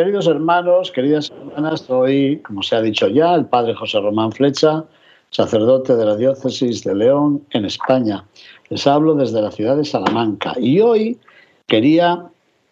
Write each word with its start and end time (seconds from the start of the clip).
Queridos 0.00 0.28
hermanos, 0.28 0.90
queridas 0.92 1.30
hermanas, 1.30 1.82
soy, 1.82 2.38
como 2.38 2.62
se 2.62 2.74
ha 2.74 2.80
dicho 2.80 3.06
ya, 3.08 3.34
el 3.34 3.44
padre 3.44 3.74
José 3.74 4.00
Román 4.00 4.32
Flecha, 4.32 4.82
sacerdote 5.28 5.94
de 5.94 6.06
la 6.06 6.16
diócesis 6.16 6.82
de 6.84 6.94
León 6.94 7.44
en 7.50 7.66
España. 7.66 8.24
Les 8.70 8.86
hablo 8.86 9.14
desde 9.14 9.42
la 9.42 9.50
ciudad 9.50 9.76
de 9.76 9.84
Salamanca 9.84 10.54
y 10.58 10.80
hoy 10.80 11.18
quería, 11.66 12.24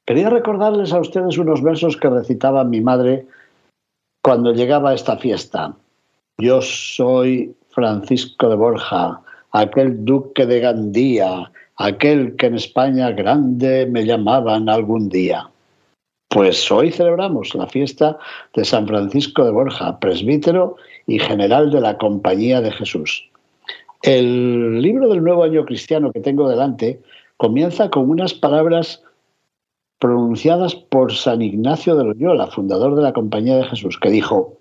quería 0.06 0.30
recordarles 0.30 0.94
a 0.94 1.00
ustedes 1.00 1.36
unos 1.36 1.62
versos 1.62 1.98
que 1.98 2.08
recitaba 2.08 2.64
mi 2.64 2.80
madre 2.80 3.26
cuando 4.22 4.54
llegaba 4.54 4.88
a 4.88 4.94
esta 4.94 5.18
fiesta. 5.18 5.76
Yo 6.38 6.62
soy 6.62 7.54
Francisco 7.68 8.48
de 8.48 8.56
Borja, 8.56 9.20
aquel 9.52 10.02
duque 10.02 10.46
de 10.46 10.60
Gandía, 10.60 11.52
aquel 11.76 12.36
que 12.36 12.46
en 12.46 12.54
España 12.54 13.10
grande 13.10 13.84
me 13.84 14.06
llamaban 14.06 14.70
algún 14.70 15.10
día. 15.10 15.46
Pues 16.30 16.70
hoy 16.70 16.90
celebramos 16.90 17.54
la 17.54 17.66
fiesta 17.66 18.18
de 18.54 18.62
San 18.62 18.86
Francisco 18.86 19.46
de 19.46 19.50
Borja, 19.50 19.98
presbítero 19.98 20.76
y 21.06 21.18
general 21.18 21.70
de 21.70 21.80
la 21.80 21.96
Compañía 21.96 22.60
de 22.60 22.70
Jesús. 22.70 23.30
El 24.02 24.82
libro 24.82 25.08
del 25.08 25.24
Nuevo 25.24 25.44
Año 25.44 25.64
Cristiano 25.64 26.12
que 26.12 26.20
tengo 26.20 26.46
delante 26.46 27.00
comienza 27.38 27.88
con 27.88 28.10
unas 28.10 28.34
palabras 28.34 29.02
pronunciadas 29.98 30.74
por 30.74 31.14
San 31.14 31.40
Ignacio 31.40 31.96
de 31.96 32.04
Loyola, 32.04 32.48
fundador 32.48 32.94
de 32.94 33.02
la 33.02 33.14
Compañía 33.14 33.56
de 33.56 33.64
Jesús, 33.64 33.98
que 33.98 34.10
dijo, 34.10 34.58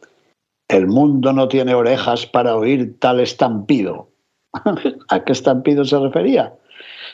el 0.69 0.87
mundo 0.87 1.33
no 1.33 1.49
tiene 1.49 1.73
orejas 1.73 2.25
para 2.25 2.55
oír 2.55 2.97
tal 2.99 3.19
estampido. 3.19 4.09
¿A 5.09 5.23
qué 5.25 5.33
estampido 5.33 5.83
se 5.83 5.99
refería? 5.99 6.53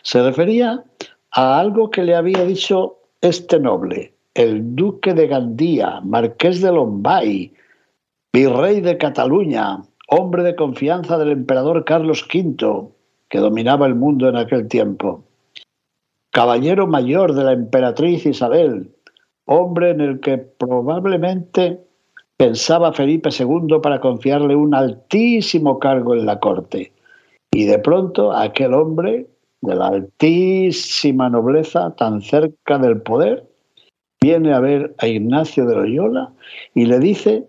Se 0.03 0.21
refería 0.21 0.83
a 1.31 1.59
algo 1.59 1.89
que 1.89 2.03
le 2.03 2.15
había 2.15 2.45
dicho 2.45 2.99
este 3.21 3.59
noble, 3.59 4.12
el 4.33 4.75
duque 4.75 5.13
de 5.13 5.27
Gandía, 5.27 6.01
marqués 6.03 6.61
de 6.61 6.71
Lombay, 6.71 7.53
virrey 8.33 8.81
de 8.81 8.97
Cataluña, 8.97 9.83
hombre 10.07 10.43
de 10.43 10.55
confianza 10.55 11.17
del 11.17 11.31
emperador 11.31 11.85
Carlos 11.85 12.25
V, 12.33 12.89
que 13.29 13.39
dominaba 13.39 13.85
el 13.85 13.95
mundo 13.95 14.27
en 14.29 14.35
aquel 14.35 14.67
tiempo, 14.67 15.23
caballero 16.31 16.87
mayor 16.87 17.33
de 17.33 17.43
la 17.43 17.53
emperatriz 17.53 18.25
Isabel, 18.25 18.91
hombre 19.45 19.91
en 19.91 20.01
el 20.01 20.19
que 20.19 20.37
probablemente 20.37 21.79
pensaba 22.37 22.91
Felipe 22.91 23.29
II 23.37 23.79
para 23.81 23.99
confiarle 24.01 24.55
un 24.55 24.73
altísimo 24.73 25.77
cargo 25.79 26.15
en 26.15 26.25
la 26.25 26.39
corte. 26.39 26.91
Y 27.51 27.65
de 27.65 27.77
pronto 27.77 28.33
aquel 28.33 28.73
hombre 28.73 29.27
de 29.61 29.75
la 29.75 29.87
altísima 29.87 31.29
nobleza, 31.29 31.95
tan 31.95 32.21
cerca 32.21 32.79
del 32.79 33.01
poder, 33.01 33.47
viene 34.23 34.53
a 34.53 34.61
ver 34.61 34.95
a 34.99 35.07
Ignacio 35.07 35.65
de 35.65 35.75
Loyola 35.75 36.31
y 36.73 36.85
le 36.85 36.99
dice 36.99 37.45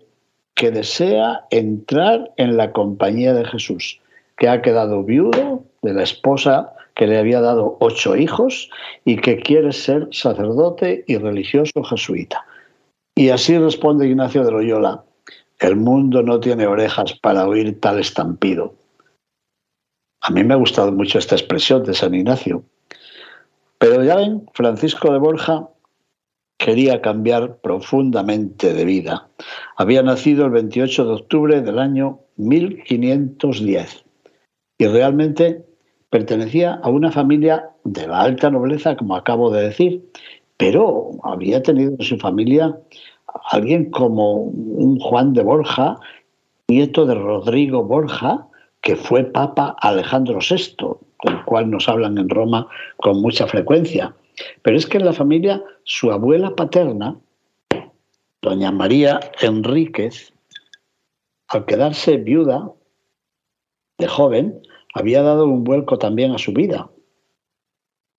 que 0.55 0.71
desea 0.71 1.45
entrar 1.49 2.33
en 2.35 2.57
la 2.57 2.73
compañía 2.73 3.33
de 3.33 3.45
Jesús, 3.45 4.01
que 4.37 4.49
ha 4.49 4.61
quedado 4.61 5.01
viudo 5.01 5.63
de 5.83 5.93
la 5.93 6.03
esposa 6.03 6.73
que 6.93 7.07
le 7.07 7.17
había 7.17 7.39
dado 7.39 7.77
ocho 7.79 8.17
hijos 8.17 8.69
y 9.05 9.15
que 9.15 9.37
quiere 9.37 9.71
ser 9.71 10.09
sacerdote 10.11 11.05
y 11.07 11.17
religioso 11.17 11.81
jesuita. 11.81 12.45
Y 13.15 13.29
así 13.29 13.57
responde 13.57 14.09
Ignacio 14.09 14.43
de 14.43 14.51
Loyola, 14.51 15.05
el 15.59 15.77
mundo 15.77 16.23
no 16.23 16.41
tiene 16.41 16.67
orejas 16.67 17.13
para 17.21 17.47
oír 17.47 17.79
tal 17.79 17.99
estampido. 17.99 18.73
A 20.19 20.29
mí 20.29 20.43
me 20.43 20.53
ha 20.53 20.57
gustado 20.57 20.91
mucho 20.91 21.19
esta 21.19 21.35
expresión 21.35 21.85
de 21.85 21.93
San 21.93 22.13
Ignacio. 22.13 22.63
Pero 23.77 24.03
ya 24.03 24.17
ven, 24.17 24.45
Francisco 24.53 25.13
de 25.13 25.19
Borja 25.19 25.69
quería 26.57 27.01
cambiar 27.01 27.57
profundamente 27.57 28.73
de 28.73 28.85
vida. 28.85 29.29
Había 29.77 30.01
nacido 30.03 30.45
el 30.45 30.51
28 30.51 31.05
de 31.05 31.13
octubre 31.13 31.61
del 31.61 31.79
año 31.79 32.19
1510 32.37 34.05
y 34.77 34.87
realmente 34.87 35.65
pertenecía 36.09 36.75
a 36.75 36.89
una 36.89 37.11
familia 37.11 37.69
de 37.83 38.07
la 38.07 38.21
alta 38.21 38.49
nobleza, 38.49 38.95
como 38.95 39.15
acabo 39.15 39.51
de 39.51 39.63
decir, 39.63 40.03
pero 40.57 41.11
había 41.23 41.61
tenido 41.61 41.91
en 41.99 42.05
su 42.05 42.17
familia 42.17 42.77
alguien 43.51 43.91
como 43.91 44.43
un 44.43 44.99
Juan 44.99 45.33
de 45.33 45.43
Borja, 45.43 45.97
nieto 46.67 47.05
de 47.05 47.15
Rodrigo 47.15 47.83
Borja, 47.83 48.47
que 48.81 48.95
fue 48.95 49.23
Papa 49.23 49.75
Alejandro 49.81 50.39
VI, 50.39 50.75
del 51.23 51.43
cual 51.45 51.69
nos 51.69 51.89
hablan 51.89 52.17
en 52.17 52.29
Roma 52.29 52.67
con 52.97 53.21
mucha 53.21 53.47
frecuencia. 53.47 54.13
Pero 54.61 54.77
es 54.77 54.85
que 54.85 54.97
en 54.97 55.05
la 55.05 55.13
familia, 55.13 55.63
su 55.83 56.11
abuela 56.11 56.55
paterna, 56.55 57.17
doña 58.41 58.71
María 58.71 59.19
Enríquez, 59.41 60.33
al 61.47 61.65
quedarse 61.65 62.17
viuda 62.17 62.71
de 63.97 64.07
joven, 64.07 64.61
había 64.93 65.21
dado 65.21 65.45
un 65.45 65.63
vuelco 65.63 65.97
también 65.97 66.31
a 66.31 66.37
su 66.37 66.53
vida. 66.53 66.89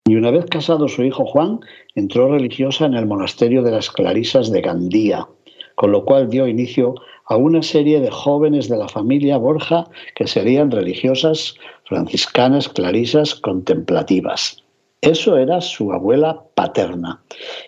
Y 0.06 0.14
una 0.14 0.30
vez 0.30 0.46
casado 0.46 0.88
su 0.88 1.02
hijo 1.02 1.26
Juan, 1.26 1.60
entró 1.94 2.28
religiosa 2.28 2.86
en 2.86 2.94
el 2.94 3.06
monasterio 3.06 3.62
de 3.62 3.72
las 3.72 3.90
Clarisas 3.90 4.52
de 4.52 4.60
Gandía, 4.60 5.26
con 5.74 5.90
lo 5.90 6.04
cual 6.04 6.30
dio 6.30 6.46
inicio 6.46 6.94
a 7.26 7.36
una 7.36 7.62
serie 7.62 8.00
de 8.00 8.10
jóvenes 8.10 8.68
de 8.68 8.76
la 8.76 8.88
familia 8.88 9.36
Borja 9.36 9.88
que 10.14 10.26
serían 10.26 10.70
religiosas 10.70 11.56
franciscanas 11.84 12.68
clarisas 12.68 13.34
contemplativas. 13.34 14.62
Eso 15.00 15.36
era 15.36 15.60
su 15.60 15.92
abuela 15.92 16.44
paterna. 16.54 17.22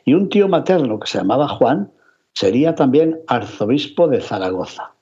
Y 0.04 0.14
un 0.14 0.28
tío 0.28 0.48
materno 0.48 0.98
que 0.98 1.06
se 1.06 1.18
llamaba 1.18 1.48
Juan 1.48 1.92
sería 2.34 2.74
también 2.74 3.20
arzobispo 3.26 4.08
de 4.08 4.20
Zaragoza. 4.20 4.94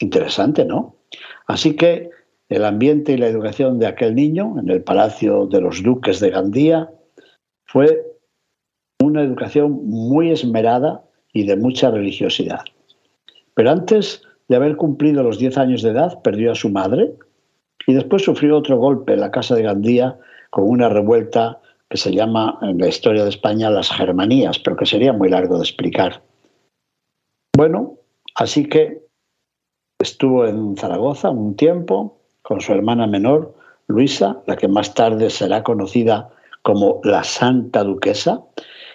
Interesante, 0.00 0.64
¿no? 0.64 0.96
Así 1.46 1.76
que 1.76 2.10
el 2.48 2.64
ambiente 2.64 3.12
y 3.12 3.16
la 3.16 3.26
educación 3.26 3.78
de 3.78 3.86
aquel 3.86 4.14
niño 4.14 4.56
en 4.58 4.70
el 4.70 4.82
palacio 4.82 5.46
de 5.46 5.60
los 5.60 5.82
duques 5.82 6.20
de 6.20 6.30
Gandía 6.30 6.90
fue 7.64 8.06
una 9.02 9.22
educación 9.22 9.86
muy 9.86 10.30
esmerada 10.30 11.04
y 11.32 11.46
de 11.46 11.56
mucha 11.56 11.90
religiosidad. 11.90 12.60
Pero 13.54 13.70
antes 13.70 14.22
de 14.48 14.56
haber 14.56 14.76
cumplido 14.76 15.22
los 15.22 15.38
10 15.38 15.58
años 15.58 15.82
de 15.82 15.90
edad, 15.90 16.22
perdió 16.22 16.52
a 16.52 16.54
su 16.54 16.70
madre 16.70 17.12
y 17.86 17.94
después 17.94 18.22
sufrió 18.22 18.56
otro 18.56 18.78
golpe 18.78 19.12
en 19.12 19.20
la 19.20 19.30
casa 19.30 19.54
de 19.54 19.62
Gandía 19.62 20.18
con 20.50 20.68
una 20.68 20.88
revuelta 20.88 21.60
que 21.88 21.96
se 21.96 22.12
llama 22.12 22.58
en 22.62 22.78
la 22.78 22.88
historia 22.88 23.24
de 23.24 23.30
España 23.30 23.70
las 23.70 23.90
Germanías, 23.90 24.58
pero 24.58 24.76
que 24.76 24.86
sería 24.86 25.12
muy 25.12 25.28
largo 25.28 25.56
de 25.56 25.64
explicar. 25.64 26.22
Bueno, 27.56 27.94
así 28.34 28.68
que 28.68 29.02
estuvo 29.98 30.46
en 30.46 30.76
Zaragoza 30.76 31.30
un 31.30 31.56
tiempo 31.56 32.18
con 32.42 32.60
su 32.60 32.72
hermana 32.72 33.06
menor, 33.06 33.54
Luisa, 33.86 34.42
la 34.46 34.56
que 34.56 34.68
más 34.68 34.94
tarde 34.94 35.30
será 35.30 35.62
conocida 35.62 36.30
como 36.62 37.00
la 37.04 37.24
Santa 37.24 37.82
Duquesa, 37.84 38.42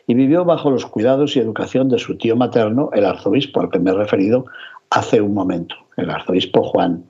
y 0.05 0.13
vivió 0.13 0.45
bajo 0.45 0.69
los 0.69 0.85
cuidados 0.85 1.35
y 1.35 1.39
educación 1.39 1.89
de 1.89 1.97
su 1.97 2.17
tío 2.17 2.35
materno, 2.35 2.89
el 2.93 3.05
arzobispo 3.05 3.61
al 3.61 3.69
que 3.69 3.79
me 3.79 3.91
he 3.91 3.93
referido 3.93 4.45
hace 4.89 5.21
un 5.21 5.33
momento, 5.33 5.75
el 5.97 6.09
arzobispo 6.09 6.61
Juan. 6.63 7.05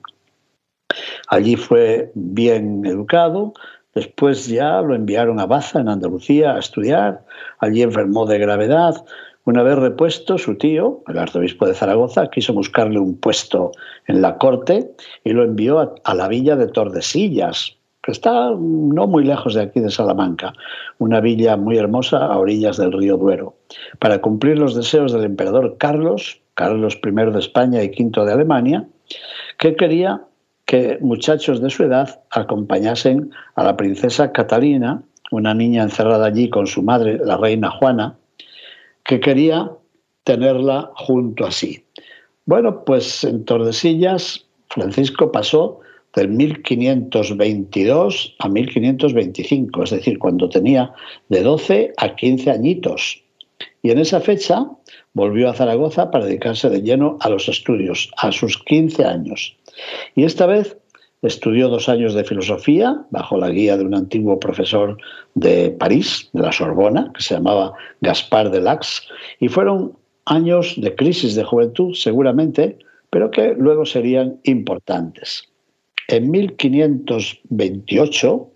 Allí 1.28 1.56
fue 1.56 2.12
bien 2.14 2.86
educado, 2.86 3.52
Después 3.94 4.48
ya 4.48 4.80
lo 4.80 4.94
enviaron 4.94 5.38
a 5.40 5.46
Baza, 5.46 5.80
en 5.80 5.88
Andalucía, 5.88 6.54
a 6.54 6.58
estudiar. 6.58 7.24
Allí 7.60 7.82
enfermó 7.82 8.26
de 8.26 8.38
gravedad. 8.38 9.04
Una 9.44 9.62
vez 9.62 9.76
repuesto, 9.76 10.38
su 10.38 10.56
tío, 10.56 11.02
el 11.06 11.18
arzobispo 11.18 11.66
de 11.66 11.74
Zaragoza, 11.74 12.28
quiso 12.30 12.54
buscarle 12.54 12.98
un 12.98 13.18
puesto 13.18 13.72
en 14.06 14.22
la 14.22 14.38
corte 14.38 14.92
y 15.22 15.30
lo 15.30 15.44
envió 15.44 15.80
a, 15.80 16.14
la 16.14 16.28
villa 16.28 16.56
de 16.56 16.66
Tordesillas, 16.66 17.76
que 18.02 18.12
está 18.12 18.50
no 18.50 19.06
muy 19.06 19.24
lejos 19.24 19.54
de 19.54 19.62
aquí 19.62 19.80
de 19.80 19.90
Salamanca, 19.90 20.54
una 20.98 21.20
villa 21.20 21.58
muy 21.58 21.76
hermosa 21.76 22.24
a 22.24 22.38
orillas 22.38 22.78
del 22.78 22.92
río 22.92 23.18
Duero, 23.18 23.54
para 23.98 24.20
cumplir 24.20 24.58
los 24.58 24.74
deseos 24.74 25.12
del 25.12 25.24
emperador 25.24 25.76
Carlos, 25.78 26.40
Carlos 26.54 26.98
I 27.04 27.30
de 27.30 27.38
España 27.38 27.82
y 27.82 27.88
V 27.88 28.24
de 28.24 28.32
Alemania, 28.32 28.88
que 29.58 29.76
quería 29.76 30.22
que 30.64 30.98
muchachos 31.00 31.60
de 31.60 31.70
su 31.70 31.84
edad 31.84 32.22
acompañasen 32.30 33.30
a 33.54 33.64
la 33.64 33.76
princesa 33.76 34.32
Catalina 34.32 35.02
una 35.30 35.54
niña 35.54 35.82
encerrada 35.82 36.26
allí 36.26 36.48
con 36.48 36.66
su 36.66 36.82
madre, 36.82 37.18
la 37.22 37.36
reina 37.36 37.70
Juana, 37.70 38.16
que 39.04 39.20
quería 39.20 39.70
tenerla 40.22 40.90
junto 40.94 41.44
a 41.44 41.50
sí. 41.50 41.84
Bueno, 42.46 42.84
pues 42.84 43.24
en 43.24 43.44
Tordesillas 43.44 44.46
Francisco 44.68 45.32
pasó 45.32 45.80
del 46.14 46.28
1522 46.28 48.36
a 48.38 48.48
1525, 48.48 49.82
es 49.82 49.90
decir, 49.90 50.18
cuando 50.18 50.48
tenía 50.48 50.94
de 51.28 51.42
12 51.42 51.92
a 51.96 52.14
15 52.14 52.50
añitos. 52.50 53.22
Y 53.82 53.90
en 53.90 53.98
esa 53.98 54.20
fecha 54.20 54.66
volvió 55.12 55.50
a 55.50 55.54
Zaragoza 55.54 56.10
para 56.10 56.26
dedicarse 56.26 56.70
de 56.70 56.82
lleno 56.82 57.18
a 57.20 57.28
los 57.28 57.48
estudios, 57.48 58.10
a 58.16 58.32
sus 58.32 58.58
15 58.62 59.04
años. 59.04 59.56
Y 60.14 60.24
esta 60.24 60.46
vez 60.46 60.76
estudió 61.22 61.68
dos 61.68 61.88
años 61.88 62.14
de 62.14 62.24
filosofía 62.24 63.04
bajo 63.10 63.38
la 63.38 63.50
guía 63.50 63.76
de 63.76 63.84
un 63.84 63.94
antiguo 63.94 64.38
profesor 64.38 64.96
de 65.34 65.70
París, 65.70 66.28
de 66.32 66.42
la 66.42 66.52
Sorbona, 66.52 67.10
que 67.14 67.22
se 67.22 67.34
llamaba 67.34 67.72
Gaspar 68.00 68.50
de 68.50 68.60
Lax, 68.60 69.08
y 69.40 69.48
fueron 69.48 69.96
años 70.26 70.74
de 70.76 70.94
crisis 70.94 71.34
de 71.34 71.44
juventud, 71.44 71.94
seguramente, 71.94 72.78
pero 73.10 73.30
que 73.30 73.54
luego 73.54 73.86
serían 73.86 74.40
importantes. 74.44 75.48
En 76.08 76.30
1528 76.30 78.50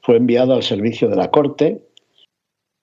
fue 0.00 0.16
enviado 0.16 0.54
al 0.54 0.62
servicio 0.62 1.08
de 1.08 1.16
la 1.16 1.30
corte. 1.30 1.82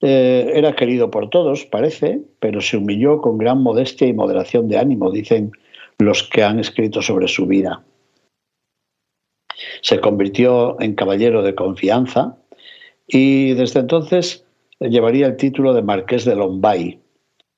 Eh, 0.01 0.51
era 0.55 0.75
querido 0.75 1.09
por 1.09 1.29
todos, 1.29 1.63
parece, 1.65 2.21
pero 2.39 2.59
se 2.59 2.75
humilló 2.75 3.21
con 3.21 3.37
gran 3.37 3.63
modestia 3.63 4.05
y 4.07 4.13
moderación 4.13 4.67
de 4.67 4.77
ánimo, 4.77 5.09
dicen 5.11 5.53
los 5.99 6.23
que 6.23 6.43
han 6.43 6.59
escrito 6.59 7.01
sobre 7.01 7.27
su 7.27 7.45
vida. 7.45 7.83
Se 9.81 9.99
convirtió 9.99 10.79
en 10.81 10.95
caballero 10.95 11.43
de 11.43 11.55
confianza 11.55 12.37
y 13.07 13.53
desde 13.53 13.81
entonces 13.81 14.45
llevaría 14.79 15.27
el 15.27 15.37
título 15.37 15.73
de 15.73 15.81
marqués 15.81 16.25
de 16.25 16.35
Lombay. 16.35 16.99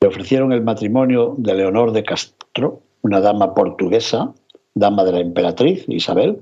Le 0.01 0.07
ofrecieron 0.07 0.51
el 0.51 0.61
matrimonio 0.61 1.35
de 1.37 1.55
Leonor 1.55 1.91
de 1.91 2.03
Castro, 2.03 2.81
una 3.01 3.21
dama 3.21 3.53
portuguesa, 3.53 4.33
dama 4.73 5.03
de 5.03 5.11
la 5.13 5.19
emperatriz 5.19 5.85
Isabel, 5.88 6.41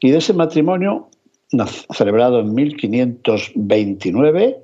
y 0.00 0.10
de 0.10 0.18
ese 0.18 0.32
matrimonio, 0.32 1.08
celebrado 1.90 2.40
en 2.40 2.54
1529, 2.54 4.58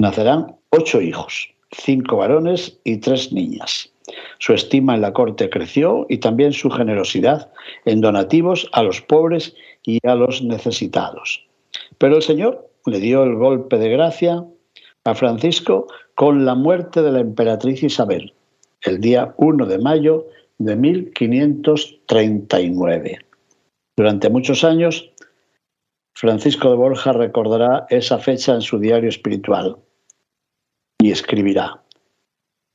nacerán 0.00 0.56
ocho 0.70 1.00
hijos, 1.00 1.48
cinco 1.70 2.18
varones 2.18 2.78
y 2.84 2.98
tres 2.98 3.32
niñas. 3.32 3.90
Su 4.38 4.52
estima 4.52 4.94
en 4.94 5.00
la 5.00 5.12
corte 5.12 5.50
creció 5.50 6.06
y 6.08 6.18
también 6.18 6.52
su 6.52 6.70
generosidad 6.70 7.50
en 7.84 8.00
donativos 8.00 8.68
a 8.72 8.82
los 8.82 9.00
pobres 9.00 9.54
y 9.84 9.98
a 10.06 10.14
los 10.14 10.42
necesitados. 10.42 11.44
Pero 11.98 12.16
el 12.16 12.22
Señor 12.22 12.70
le 12.86 13.00
dio 13.00 13.24
el 13.24 13.34
golpe 13.34 13.78
de 13.78 13.90
gracia 13.90 14.44
a 15.04 15.14
Francisco 15.14 15.86
con 16.14 16.44
la 16.44 16.54
muerte 16.54 17.02
de 17.02 17.12
la 17.12 17.20
emperatriz 17.20 17.82
Isabel, 17.82 18.34
el 18.82 19.00
día 19.00 19.34
1 19.36 19.66
de 19.66 19.78
mayo 19.78 20.26
de 20.58 20.76
1539. 20.76 23.18
Durante 23.96 24.30
muchos 24.30 24.62
años, 24.64 25.10
Francisco 26.14 26.70
de 26.70 26.76
Borja 26.76 27.12
recordará 27.12 27.86
esa 27.90 28.18
fecha 28.18 28.54
en 28.54 28.62
su 28.62 28.78
diario 28.78 29.08
espiritual 29.08 29.76
y 31.00 31.12
escribirá, 31.12 31.80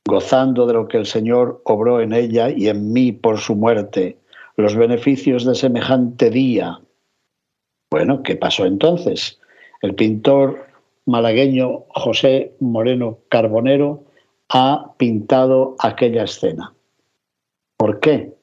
gozando 0.06 0.66
de 0.66 0.74
lo 0.74 0.86
que 0.86 0.98
el 0.98 1.06
Señor 1.06 1.62
obró 1.64 2.00
en 2.00 2.12
ella 2.12 2.50
y 2.50 2.68
en 2.68 2.92
mí 2.92 3.12
por 3.12 3.38
su 3.38 3.54
muerte, 3.54 4.18
los 4.56 4.76
beneficios 4.76 5.44
de 5.44 5.54
semejante 5.54 6.30
día. 6.30 6.80
Bueno, 7.90 8.22
¿qué 8.22 8.36
pasó 8.36 8.66
entonces? 8.66 9.40
El 9.80 9.94
pintor 9.94 10.66
malagueño 11.06 11.84
José 11.88 12.54
Moreno 12.60 13.18
Carbonero 13.28 14.04
ha 14.50 14.92
pintado 14.98 15.76
aquella 15.78 16.24
escena. 16.24 16.74
¿Por 17.76 18.00
qué? 18.00 18.33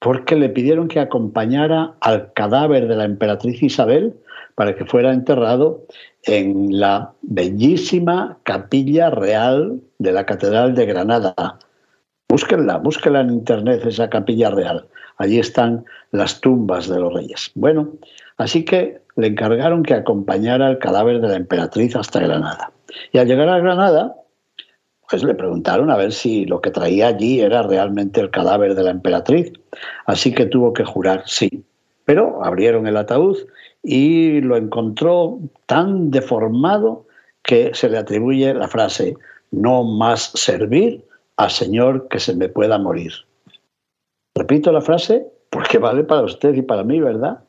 Porque 0.00 0.34
le 0.34 0.48
pidieron 0.48 0.88
que 0.88 0.98
acompañara 0.98 1.94
al 2.00 2.32
cadáver 2.32 2.88
de 2.88 2.96
la 2.96 3.04
emperatriz 3.04 3.62
Isabel 3.62 4.14
para 4.54 4.74
que 4.74 4.84
fuera 4.84 5.12
enterrado 5.12 5.86
en 6.24 6.78
la 6.78 7.12
bellísima 7.22 8.38
capilla 8.42 9.10
real 9.10 9.80
de 9.98 10.12
la 10.12 10.26
Catedral 10.26 10.74
de 10.74 10.86
Granada. 10.86 11.58
Búsquenla, 12.28 12.78
búsquenla 12.78 13.20
en 13.20 13.30
internet, 13.30 13.84
esa 13.86 14.08
capilla 14.08 14.50
real. 14.50 14.86
Allí 15.18 15.38
están 15.38 15.84
las 16.12 16.40
tumbas 16.40 16.88
de 16.88 16.98
los 16.98 17.12
reyes. 17.12 17.50
Bueno, 17.54 17.90
así 18.36 18.64
que 18.64 19.00
le 19.16 19.28
encargaron 19.28 19.82
que 19.82 19.94
acompañara 19.94 20.66
al 20.66 20.78
cadáver 20.78 21.20
de 21.20 21.28
la 21.28 21.36
emperatriz 21.36 21.96
hasta 21.96 22.20
Granada. 22.20 22.72
Y 23.12 23.18
al 23.18 23.26
llegar 23.26 23.48
a 23.48 23.58
Granada, 23.58 24.14
pues 25.10 25.24
le 25.24 25.34
preguntaron 25.34 25.90
a 25.90 25.96
ver 25.96 26.12
si 26.12 26.44
lo 26.44 26.60
que 26.60 26.70
traía 26.70 27.08
allí 27.08 27.40
era 27.40 27.62
realmente 27.62 28.20
el 28.20 28.30
cadáver 28.30 28.76
de 28.76 28.84
la 28.84 28.92
emperatriz. 28.92 29.52
Así 30.06 30.32
que 30.32 30.46
tuvo 30.46 30.72
que 30.72 30.84
jurar 30.84 31.24
sí. 31.26 31.64
Pero 32.04 32.44
abrieron 32.44 32.86
el 32.86 32.96
ataúd 32.96 33.36
y 33.82 34.40
lo 34.40 34.56
encontró 34.56 35.40
tan 35.66 36.12
deformado 36.12 37.06
que 37.42 37.74
se 37.74 37.88
le 37.88 37.98
atribuye 37.98 38.54
la 38.54 38.68
frase, 38.68 39.16
no 39.50 39.82
más 39.82 40.30
servir 40.34 41.04
al 41.36 41.50
Señor 41.50 42.06
que 42.08 42.20
se 42.20 42.34
me 42.34 42.48
pueda 42.48 42.78
morir. 42.78 43.12
Repito 44.36 44.70
la 44.70 44.80
frase 44.80 45.26
porque 45.50 45.78
vale 45.78 46.04
para 46.04 46.22
usted 46.22 46.54
y 46.54 46.62
para 46.62 46.84
mí, 46.84 47.00
¿verdad? 47.00 47.40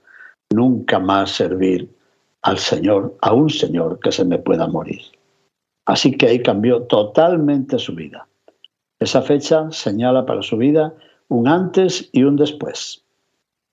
Nunca 0.51 0.97
más 0.97 1.31
servir 1.31 1.87
al 2.41 2.57
Señor, 2.57 3.15
a 3.21 3.33
un 3.33 3.51
Señor 3.51 3.99
que 3.99 4.11
se 4.11 4.25
me 4.25 4.39
pueda 4.39 4.65
morir. 4.65 5.01
Así 5.91 6.13
que 6.13 6.27
ahí 6.27 6.41
cambió 6.41 6.83
totalmente 6.83 7.77
su 7.77 7.93
vida. 7.93 8.25
Esa 8.97 9.21
fecha 9.21 9.69
señala 9.71 10.25
para 10.25 10.41
su 10.41 10.55
vida 10.55 10.93
un 11.27 11.49
antes 11.49 12.09
y 12.13 12.23
un 12.23 12.37
después. 12.37 13.03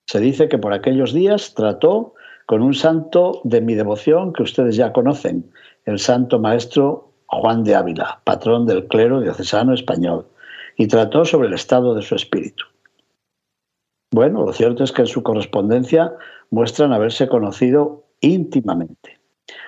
Se 0.05 0.19
dice 0.19 0.49
que 0.49 0.59
por 0.59 0.73
aquellos 0.73 1.13
días 1.13 1.55
trató 1.55 2.15
con 2.47 2.61
un 2.61 2.75
santo 2.75 3.41
de 3.45 3.61
mi 3.61 3.77
devoción 3.77 4.33
que 4.33 4.43
ustedes 4.43 4.75
ya 4.75 4.93
conocen, 4.93 5.53
el 5.85 6.01
santo 6.01 6.41
maestro 6.41 7.13
Juan 7.27 7.63
de 7.63 7.77
Ávila, 7.77 8.21
patrón 8.25 8.67
del 8.67 8.89
clero 8.89 9.21
diocesano 9.21 9.73
español, 9.73 10.27
y 10.77 10.89
trató 10.89 11.25
sobre 11.25 11.47
el 11.47 11.55
estado 11.55 11.95
de 11.95 12.03
su 12.03 12.17
espíritu. 12.17 12.65
Bueno, 14.11 14.45
lo 14.45 14.53
cierto 14.53 14.83
es 14.83 14.91
que 14.91 15.03
en 15.03 15.09
su 15.09 15.23
correspondencia 15.23 16.15
muestran 16.51 16.93
haberse 16.93 17.29
conocido 17.29 18.07
íntimamente. 18.21 19.18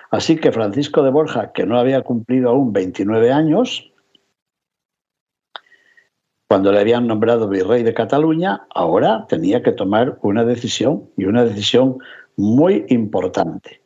Así 0.09 0.37
que 0.37 0.51
Francisco 0.51 1.03
de 1.03 1.11
Borja, 1.11 1.51
que 1.53 1.65
no 1.65 1.79
había 1.79 2.01
cumplido 2.01 2.49
aún 2.49 2.73
29 2.73 3.31
años, 3.31 3.91
cuando 6.47 6.73
le 6.73 6.79
habían 6.79 7.07
nombrado 7.07 7.47
virrey 7.47 7.81
de 7.81 7.93
Cataluña, 7.93 8.67
ahora 8.75 9.25
tenía 9.29 9.63
que 9.63 9.71
tomar 9.71 10.19
una 10.21 10.43
decisión 10.43 11.09
y 11.15 11.23
una 11.23 11.45
decisión 11.45 11.99
muy 12.35 12.85
importante. 12.89 13.81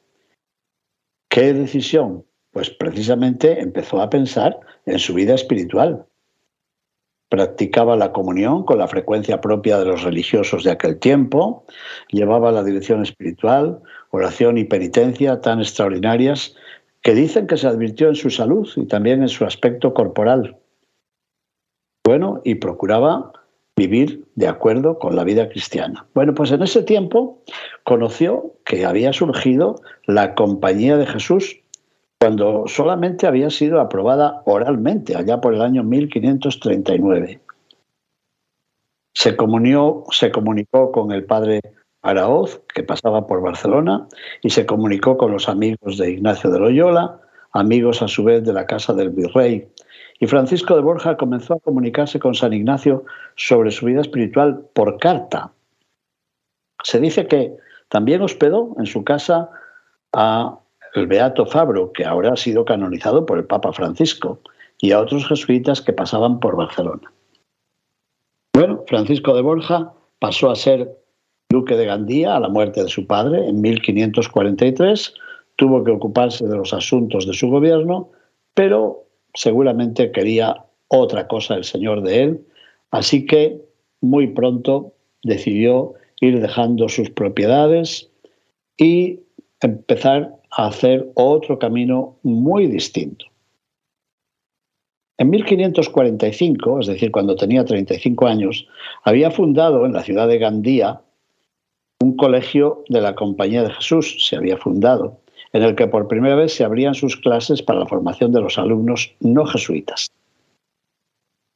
¿Qué 1.30 1.54
decisión? 1.54 2.25
Pues 2.52 2.72
precisamente 2.72 3.62
empezó 3.62 4.02
a 4.02 4.10
pensar 4.10 4.60
en 4.88 4.98
su 4.98 5.14
vida 5.14 5.36
espiritual. 5.36 6.08
Practicaba 7.36 7.98
la 7.98 8.13
comunión 8.13 8.63
con 8.63 8.77
la 8.77 8.88
frecuencia 8.88 9.42
propia 9.42 9.77
de 9.77 9.84
los 9.84 10.04
religiosos 10.04 10.63
de 10.63 10.72
aquel 10.72 11.00
tiempo, 11.00 11.65
llevaba 12.10 12.50
la 12.50 12.63
dirección 12.63 13.01
espiritual, 13.01 13.82
oración 14.12 14.58
y 14.58 14.63
penitencia 14.63 15.42
tan 15.42 15.60
extraordinarias 15.60 16.56
que 17.01 17.13
dicen 17.13 17.46
que 17.46 17.58
se 17.58 17.68
advirtió 17.68 18.08
en 18.08 18.15
su 18.15 18.30
salud 18.30 18.70
y 18.77 18.86
también 18.86 19.22
en 19.22 19.27
su 19.27 19.44
aspecto 19.44 19.94
corporal. 19.94 20.56
Bueno, 22.06 22.39
y 22.46 22.56
procuraba 22.56 23.34
vivir 23.75 24.24
de 24.36 24.48
acuerdo 24.48 24.98
con 24.98 25.18
la 25.18 25.25
vida 25.25 25.50
cristiana. 25.50 26.08
Bueno, 26.13 26.34
pues 26.36 26.54
en 26.54 26.63
ese 26.63 26.84
tiempo 26.84 27.44
conoció 27.84 28.54
que 28.63 28.86
había 28.86 29.12
surgido 29.12 29.75
la 30.06 30.36
Compañía 30.36 30.96
de 30.96 31.06
Jesús 31.06 31.60
cuando 32.25 32.63
solamente 32.65 33.27
había 33.27 33.51
sido 33.51 33.79
aprobada 33.79 34.41
oralmente, 34.46 35.15
allá 35.15 35.39
por 35.39 35.53
el 35.53 35.62
año 35.62 35.84
1539. 35.84 37.39
Se, 39.13 39.36
comunió, 39.36 40.05
se 40.10 40.32
comunicó 40.32 40.91
con 40.91 41.12
el 41.12 41.25
padre 41.25 41.62
Araoz, 42.01 42.63
que 42.74 42.82
pasaba 42.82 43.27
por 43.27 43.44
Barcelona, 43.44 44.08
y 44.41 44.50
se 44.50 44.65
comunicó 44.65 45.20
con 45.20 45.34
los 45.34 45.48
amigos 45.48 46.00
de 46.00 46.13
Ignacio 46.13 46.50
de 46.50 46.58
Loyola, 46.58 47.22
amigos 47.51 48.01
a 48.01 48.08
su 48.08 48.24
vez 48.24 48.44
de 48.44 48.53
la 48.53 48.65
casa 48.65 48.94
del 48.94 49.12
virrey 49.12 49.67
y 50.20 50.25
Francisco 50.25 50.75
de 50.75 50.82
Borja 50.82 51.17
comenzó 51.17 51.53
a 51.53 51.60
comunicarse 51.60 52.17
con 52.17 52.34
San 52.34 52.53
Ignacio 52.53 53.05
sobre 53.36 53.70
su 53.70 53.86
vida 53.86 54.01
espiritual 54.01 54.65
por 54.74 54.98
carta. 54.98 55.51
Se 56.84 57.00
dice 57.00 57.27
que 57.27 57.55
también 57.88 58.24
hospedó 58.24 58.75
en 58.79 58.88
su 58.88 59.03
casa 59.03 59.51
a 60.12 60.58
el 60.96 61.08
Beato 61.08 61.46
Fabro, 61.46 61.92
que 61.92 62.06
ahora 62.06 62.34
ha 62.34 62.38
sido 62.38 62.66
canonizado 62.66 63.25
por 63.25 63.38
el 63.38 63.46
Papa 63.46 63.74
Francisco, 63.74 64.40
y 64.80 64.92
a 64.92 65.00
otros 65.00 65.28
jesuitas 65.28 65.82
que 65.82 65.94
pasaban 65.94 66.40
por 66.40 66.56
Barcelona. 66.56 67.12
Bueno, 68.54 68.84
Francisco 68.88 69.36
de 69.36 69.42
Borja 69.42 69.94
pasó 70.20 70.50
a 70.50 70.56
ser 70.56 70.98
duque 71.50 71.75
de 71.75 71.86
Gandía 71.86 72.36
a 72.36 72.40
la 72.40 72.50
muerte 72.50 72.84
de 72.84 72.90
su 72.90 73.06
padre 73.08 73.48
en 73.48 73.62
1543, 73.62 75.14
tuvo 75.56 75.84
que 75.84 75.92
ocuparse 75.92 76.48
de 76.48 76.56
los 76.56 76.74
asuntos 76.74 77.25
de 77.25 77.34
su 77.34 77.50
gobierno, 77.50 78.10
pero 78.54 79.06
seguramente 79.34 80.12
quería 80.12 80.66
otra 80.88 81.28
cosa 81.28 81.56
el 81.56 81.64
Señor 81.64 82.02
de 82.02 82.24
él, 82.24 82.48
así 82.92 83.25
que 83.25 83.62
muy 84.02 84.28
pronto 84.28 84.94
decidió 85.24 85.94
ir 86.22 86.40
dejando 86.42 86.90
sus 86.90 87.10
propiedades 87.10 88.10
y 88.78 89.20
empezar 89.62 90.36
a 90.56 90.68
hacer 90.68 91.12
otro 91.16 91.60
camino 91.60 92.18
muy 92.24 92.68
distinto. 92.68 93.26
En 95.18 95.30
1545, 95.30 96.82
es 96.82 96.88
decir, 96.88 97.12
cuando 97.12 97.36
tenía 97.36 97.64
35 97.64 98.28
años, 98.28 98.68
había 99.04 99.32
fundado 99.32 99.86
en 99.86 99.94
la 99.94 100.04
ciudad 100.04 100.28
de 100.28 100.40
Gandía 100.40 101.02
un 102.02 102.18
colegio 102.18 102.84
de 102.90 103.02
la 103.02 103.16
Compañía 103.16 103.64
de 103.64 103.72
Jesús, 103.72 104.28
se 104.28 104.36
había 104.36 104.58
fundado, 104.58 105.20
en 105.54 105.64
el 105.64 105.76
que 105.76 105.88
por 105.88 106.10
primera 106.10 106.36
vez 106.36 106.54
se 106.54 106.66
abrían 106.66 106.96
sus 106.96 107.16
clases 107.16 107.62
para 107.62 107.80
la 107.80 107.86
formación 107.86 108.34
de 108.34 108.42
los 108.42 108.58
alumnos 108.58 109.16
no 109.22 109.46
jesuitas. 109.46 110.12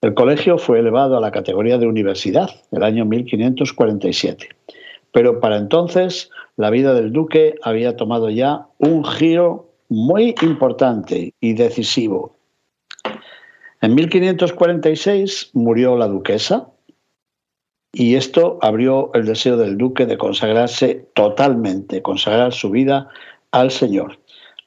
El 0.01 0.13
colegio 0.13 0.57
fue 0.57 0.79
elevado 0.79 1.17
a 1.17 1.21
la 1.21 1.31
categoría 1.31 1.77
de 1.77 1.87
universidad 1.87 2.49
el 2.71 2.83
año 2.83 3.03
1547, 3.03 4.47
pero 5.11 5.39
para 5.39 5.57
entonces 5.57 6.29
la 6.55 6.69
vida 6.69 6.93
del 6.93 7.11
duque 7.11 7.55
había 7.61 7.95
tomado 7.95 8.29
ya 8.29 8.67
un 8.77 9.03
giro 9.05 9.71
muy 9.89 10.35
importante 10.41 11.33
y 11.39 11.53
decisivo. 11.53 12.35
En 13.81 13.95
1546 13.95 15.51
murió 15.53 15.97
la 15.97 16.07
duquesa 16.07 16.69
y 17.91 18.15
esto 18.15 18.59
abrió 18.61 19.11
el 19.13 19.25
deseo 19.25 19.57
del 19.57 19.77
duque 19.77 20.05
de 20.05 20.17
consagrarse 20.17 21.07
totalmente, 21.13 22.01
consagrar 22.01 22.53
su 22.53 22.69
vida 22.69 23.09
al 23.51 23.71
Señor. 23.71 24.19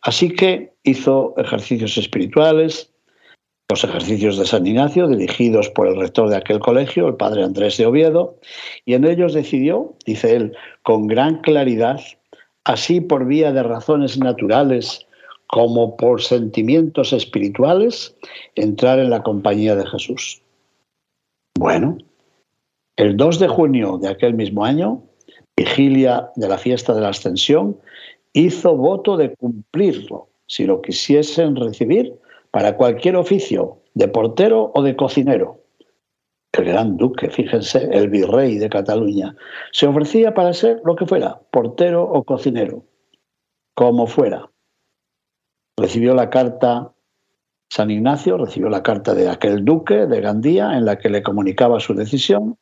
Así 0.03 0.35
que 0.35 0.73
hizo 0.83 1.35
ejercicios 1.37 1.97
espirituales, 1.97 2.92
los 3.73 3.85
ejercicios 3.85 4.37
de 4.37 4.45
San 4.45 4.67
Ignacio, 4.67 5.09
dirigidos 5.09 5.71
por 5.71 5.89
el 5.89 5.97
rector 5.97 6.29
de 6.29 6.37
aquel 6.37 6.61
colegio, 6.61 7.09
el 7.09 7.15
padre 7.15 7.43
Andrés 7.43 7.79
de 7.79 7.87
Oviedo, 7.87 8.37
y 8.85 8.93
en 8.93 9.05
ellos 9.07 9.33
decidió, 9.33 9.95
dice 10.05 10.37
él, 10.37 10.55
con 10.83 11.07
gran 11.07 11.41
claridad, 11.41 11.99
así 12.65 13.01
por 13.01 13.25
vía 13.25 13.51
de 13.51 13.63
razones 13.63 14.19
naturales 14.19 15.07
como 15.47 15.97
por 15.97 16.21
sentimientos 16.21 17.15
espirituales, 17.15 18.15
entrar 18.57 18.99
en 18.99 19.09
la 19.09 19.23
compañía 19.23 19.75
de 19.75 19.87
Jesús. 19.87 20.43
Bueno, 21.59 21.97
el 22.97 23.17
2 23.17 23.39
de 23.39 23.49
junio 23.49 23.97
de 23.97 24.09
aquel 24.09 24.35
mismo 24.35 24.67
año, 24.67 25.03
vigilia 25.57 26.29
de 26.37 26.49
la 26.49 26.59
fiesta 26.59 26.93
de 26.93 27.01
la 27.01 27.09
Ascensión, 27.09 27.79
hizo 28.35 28.77
voto 28.77 29.17
de 29.17 29.35
cumplirlo, 29.35 30.29
si 30.47 30.67
lo 30.67 30.83
quisiesen 30.83 31.57
recibir, 31.57 32.13
para 32.53 32.77
cualquier 32.77 33.17
oficio, 33.17 33.81
de 33.95 34.09
portero 34.09 34.71
o 34.75 34.83
de 34.83 34.95
cocinero. 34.95 35.59
El 36.53 36.67
gran 36.67 36.97
duque, 36.97 37.31
fíjense, 37.31 37.89
el 37.91 38.09
virrey 38.09 38.59
de 38.59 38.69
Cataluña, 38.69 39.35
se 39.73 39.87
ofrecía 39.87 40.35
para 40.35 40.53
ser 40.53 40.81
lo 40.85 40.95
que 40.95 41.07
fuera, 41.07 41.41
portero 41.51 42.05
o 42.05 42.23
cocinero, 42.25 42.85
como 43.75 44.07
fuera. 44.07 44.51
Recibió 45.79 46.15
la 46.15 46.29
carta 46.29 46.93
San 47.71 47.91
Ignacio, 47.91 48.37
recibió 48.37 48.69
la 48.69 48.83
carta 48.83 49.15
de 49.15 49.31
aquel 49.31 49.65
duque 49.65 50.07
de 50.07 50.21
Gandía 50.21 50.77
en 50.77 50.85
la 50.85 50.99
que 50.99 51.09
le 51.09 51.23
comunicaba 51.23 51.81
su 51.81 51.95
decisión 51.95 52.59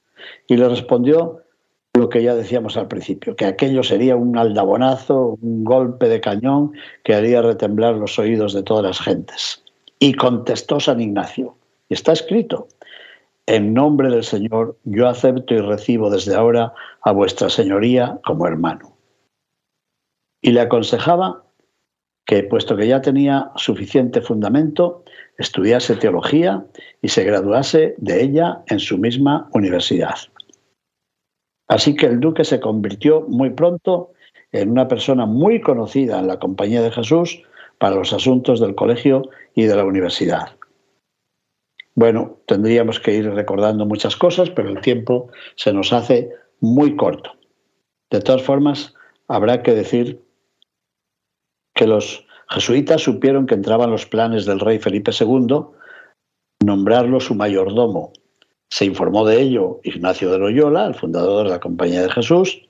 y 0.47 0.57
le 0.57 0.69
respondió 0.69 1.43
lo 1.95 2.09
que 2.09 2.23
ya 2.23 2.37
decíamos 2.37 2.77
al 2.77 2.87
principio, 2.87 3.35
que 3.35 3.47
aquello 3.47 3.83
sería 3.83 4.15
un 4.15 4.39
aldabonazo, 4.39 5.37
un 5.43 5.65
golpe 5.65 6.09
de 6.09 6.21
cañón 6.21 6.73
que 7.03 7.15
haría 7.15 7.43
retemblar 7.43 7.97
los 7.97 8.21
oídos 8.21 8.55
de 8.55 8.63
todas 8.63 8.85
las 8.85 9.01
gentes. 9.01 9.65
Y 10.03 10.15
contestó 10.15 10.81
San 10.81 11.01
Ignacio, 11.01 11.57
está 11.91 12.13
escrito, 12.13 12.69
en 13.47 13.75
nombre 13.75 14.09
del 14.09 14.25
Señor 14.25 14.79
yo 14.85 15.09
acepto 15.09 15.55
y 15.55 15.61
recibo 15.61 16.09
desde 16.09 16.35
ahora 16.35 16.73
a 17.03 17.13
vuestra 17.13 17.51
señoría 17.51 18.19
como 18.25 18.47
hermano. 18.47 18.97
Y 20.41 20.53
le 20.53 20.63
aconsejaba 20.63 21.45
que, 22.25 22.45
puesto 22.45 22.77
que 22.77 22.87
ya 22.87 23.03
tenía 23.03 23.51
suficiente 23.57 24.23
fundamento, 24.23 25.05
estudiase 25.37 25.97
teología 25.97 26.65
y 27.03 27.09
se 27.09 27.25
graduase 27.25 27.95
de 27.99 28.23
ella 28.23 28.63
en 28.69 28.79
su 28.79 28.97
misma 28.97 29.51
universidad. 29.53 30.17
Así 31.69 31.95
que 31.95 32.07
el 32.07 32.21
duque 32.21 32.45
se 32.45 32.59
convirtió 32.59 33.23
muy 33.29 33.51
pronto 33.51 34.13
en 34.53 34.71
una 34.71 34.89
persona 34.89 35.27
muy 35.27 35.61
conocida 35.61 36.19
en 36.19 36.27
la 36.27 36.39
Compañía 36.39 36.83
de 36.83 36.91
Jesús 36.91 37.43
para 37.81 37.97
los 37.97 38.13
asuntos 38.13 38.61
del 38.61 38.75
colegio 38.75 39.23
y 39.55 39.65
de 39.65 39.75
la 39.75 39.85
universidad. 39.85 40.57
Bueno, 41.95 42.39
tendríamos 42.47 43.01
que 43.01 43.15
ir 43.15 43.29
recordando 43.31 43.87
muchas 43.87 44.17
cosas, 44.17 44.51
pero 44.51 44.69
el 44.69 44.81
tiempo 44.81 45.31
se 45.57 45.73
nos 45.73 45.93
hace 45.93 46.31
muy 46.61 46.95
corto. 46.95 47.33
De 48.11 48.21
todas 48.21 48.43
formas, 48.43 48.95
habrá 49.29 49.63
que 49.63 49.73
decir 49.73 50.23
que 51.75 51.87
los 51.87 52.27
jesuitas 52.51 53.03
supieron 53.03 53.47
que 53.47 53.55
entraban 53.55 53.91
los 53.91 54.05
planes 54.05 54.45
del 54.45 54.61
rey 54.61 54.79
Felipe 54.79 55.13
II 55.19 55.65
nombrarlo 56.63 57.19
su 57.19 57.35
mayordomo 57.35 58.13
se 58.71 58.85
informó 58.85 59.27
de 59.27 59.41
ello 59.43 59.81
Ignacio 59.83 60.31
de 60.31 60.39
Loyola, 60.39 60.87
el 60.87 60.95
fundador 60.95 61.45
de 61.45 61.51
la 61.51 61.61
Compañía 61.61 62.03
de 62.03 62.11
Jesús, 62.11 62.63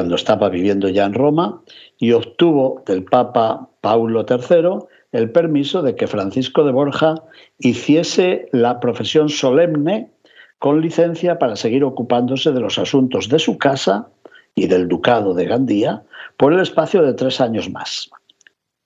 cuando 0.00 0.14
estaba 0.14 0.48
viviendo 0.48 0.88
ya 0.88 1.04
en 1.04 1.12
Roma, 1.12 1.60
y 1.98 2.12
obtuvo 2.12 2.82
del 2.86 3.04
Papa 3.04 3.68
Paulo 3.82 4.24
III 4.26 4.78
el 5.12 5.30
permiso 5.30 5.82
de 5.82 5.94
que 5.94 6.06
Francisco 6.06 6.64
de 6.64 6.72
Borja 6.72 7.16
hiciese 7.58 8.48
la 8.50 8.80
profesión 8.80 9.28
solemne 9.28 10.10
con 10.58 10.80
licencia 10.80 11.38
para 11.38 11.54
seguir 11.54 11.84
ocupándose 11.84 12.50
de 12.50 12.60
los 12.60 12.78
asuntos 12.78 13.28
de 13.28 13.38
su 13.38 13.58
casa 13.58 14.08
y 14.54 14.68
del 14.68 14.88
Ducado 14.88 15.34
de 15.34 15.44
Gandía 15.44 16.02
por 16.38 16.54
el 16.54 16.60
espacio 16.60 17.02
de 17.02 17.12
tres 17.12 17.38
años 17.38 17.68
más. 17.68 18.08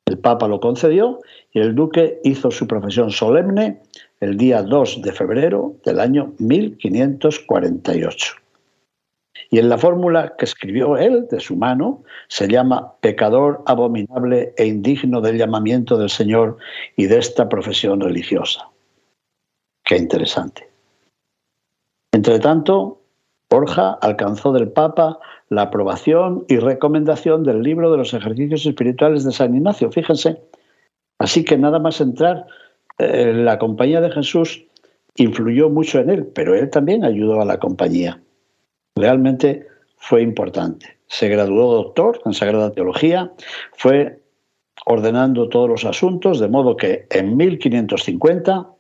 El 0.06 0.18
Papa 0.18 0.49
lo 0.49 0.59
concedió 0.59 1.21
y 1.52 1.61
el 1.61 1.76
duque 1.76 2.18
hizo 2.25 2.50
su 2.50 2.66
profesión 2.66 3.12
solemne 3.12 3.83
el 4.18 4.37
día 4.37 4.64
2 4.64 5.02
de 5.02 5.12
febrero 5.12 5.76
del 5.85 6.00
año 6.00 6.33
1548. 6.40 8.43
Y 9.54 9.61
en 9.61 9.68
la 9.68 9.78
fórmula 9.78 10.34
que 10.37 10.46
escribió 10.46 10.96
él 10.96 11.28
de 11.30 11.38
su 11.38 11.54
mano 11.54 12.02
se 12.26 12.49
llama 12.49 12.96
pecador 13.00 13.62
abominable 13.66 14.52
e 14.56 14.66
indigno 14.66 15.20
del 15.20 15.38
llamamiento 15.38 15.96
del 15.96 16.11
Señor 16.11 16.56
y 16.96 17.06
de 17.06 17.18
esta 17.18 17.49
profesión 17.49 18.00
religiosa. 18.00 18.68
Qué 19.84 19.96
interesante. 19.96 20.68
Entre 22.12 22.40
tanto, 22.40 23.00
Borja 23.49 23.92
alcanzó 24.02 24.52
del 24.52 24.73
Papa 24.73 25.20
la 25.50 25.62
aprobación 25.62 26.44
y 26.49 26.56
recomendación 26.56 27.44
del 27.44 27.62
libro 27.62 27.92
de 27.92 27.99
los 27.99 28.12
ejercicios 28.12 28.66
espirituales 28.66 29.23
de 29.23 29.30
San 29.30 29.54
Ignacio. 29.54 29.92
Fíjense. 29.92 30.42
Así 31.20 31.44
que 31.44 31.56
nada 31.56 31.78
más 31.78 32.00
entrar 32.00 32.44
eh, 32.99 33.32
la 33.32 33.61
compañía 33.61 34.00
de 34.00 34.11
Jesús 34.11 34.66
influyó 35.14 35.70
mucho 35.70 36.00
en 36.00 36.11
él, 36.11 36.26
pero 36.34 36.56
él 36.56 36.70
también 36.70 37.04
ayudó 37.04 37.40
a 37.40 37.44
la 37.44 37.61
compañía. 37.61 38.20
Realmente 38.96 39.66
fue 39.96 40.22
importante. 40.22 40.96
Se 41.06 41.28
graduó 41.28 41.74
doctor 41.74 42.20
en 42.24 42.32
Sagrada 42.32 42.72
Teología, 42.72 43.32
fue 43.76 44.20
ordenando 44.86 45.48
todos 45.48 45.68
los 45.68 45.84
asuntos, 45.84 46.40
de 46.40 46.48
modo 46.48 46.76
que 46.76 47.06
en 47.10 47.36
1550 47.36 48.74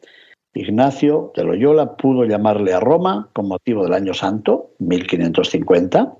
Ignacio 0.54 1.32
de 1.34 1.44
Loyola 1.44 1.96
pudo 1.96 2.24
llamarle 2.24 2.72
a 2.72 2.80
Roma 2.80 3.28
con 3.32 3.48
motivo 3.48 3.82
del 3.82 3.92
Año 3.92 4.14
Santo, 4.14 4.70
1550, 4.78 6.14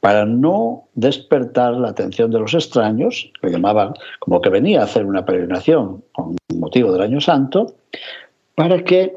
para 0.00 0.26
no 0.26 0.88
despertar 0.94 1.74
la 1.74 1.90
atención 1.90 2.32
de 2.32 2.40
los 2.40 2.54
extraños, 2.54 3.32
que 3.40 3.50
llamaban 3.50 3.94
como 4.18 4.40
que 4.40 4.50
venía 4.50 4.80
a 4.80 4.84
hacer 4.84 5.06
una 5.06 5.24
peregrinación 5.24 6.02
con 6.12 6.36
motivo 6.56 6.92
del 6.92 7.02
Año 7.02 7.20
Santo, 7.20 7.76
para 8.56 8.82
que 8.82 9.16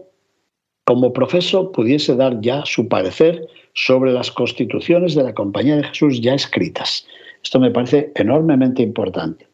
como 0.85 1.12
profeso 1.12 1.71
pudiese 1.71 2.15
dar 2.15 2.39
ya 2.41 2.63
su 2.65 2.88
parecer 2.88 3.47
sobre 3.75 4.13
las 4.13 4.32
constituciones 4.32 5.13
de 5.13 5.24
la 5.24 5.34
Compañía 5.34 5.75
de 5.75 5.84
Jesús 5.84 6.22
ya 6.22 6.34
escritas. 6.34 7.05
Esto 7.44 7.60
me 7.60 7.72
parece 7.72 8.12
enormemente 8.15 8.82
importante. 8.82 9.48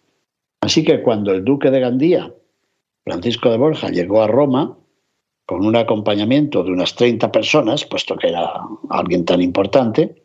Así 0.62 0.84
que 0.84 1.02
cuando 1.02 1.32
el 1.32 1.44
duque 1.44 1.72
de 1.72 1.80
Gandía, 1.80 2.34
Francisco 3.04 3.50
de 3.50 3.58
Borja, 3.58 3.90
llegó 3.90 4.22
a 4.22 4.28
Roma, 4.28 4.78
con 5.48 5.66
un 5.66 5.76
acompañamiento 5.76 6.64
de 6.64 6.72
unas 6.72 6.96
30 6.96 7.32
personas, 7.32 7.84
puesto 7.84 8.16
que 8.16 8.30
era 8.30 8.54
alguien 8.90 9.26
tan 9.26 9.42
importante, 9.42 10.24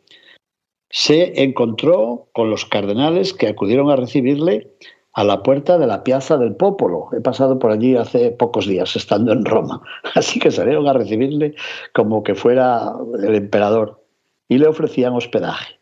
se 0.89 1.43
encontró 1.43 2.29
con 2.33 2.49
los 2.49 2.65
cardenales 2.65 3.33
que 3.33 3.47
acudieron 3.47 3.89
a 3.89 3.97
recibirle 3.97 4.71
a 5.17 5.23
la 5.23 5.41
puerta 5.41 5.79
de 5.79 5.87
la 5.87 6.03
Piazza 6.03 6.37
del 6.37 6.55
Popolo. 6.55 7.09
He 7.11 7.21
pasado 7.21 7.57
por 7.57 7.71
allí 7.71 7.95
hace 7.95 8.29
pocos 8.29 8.67
días, 8.67 8.95
estando 8.95 9.33
en 9.33 9.45
Roma. 9.45 9.81
Así 10.13 10.39
que 10.39 10.51
salieron 10.51 10.87
a 10.87 10.93
recibirle 10.93 11.55
como 11.93 12.21
que 12.21 12.35
fuera 12.35 12.93
el 13.23 13.33
emperador 13.33 13.99
y 14.47 14.59
le 14.59 14.67
ofrecían 14.67 15.15
hospedaje. 15.15 15.79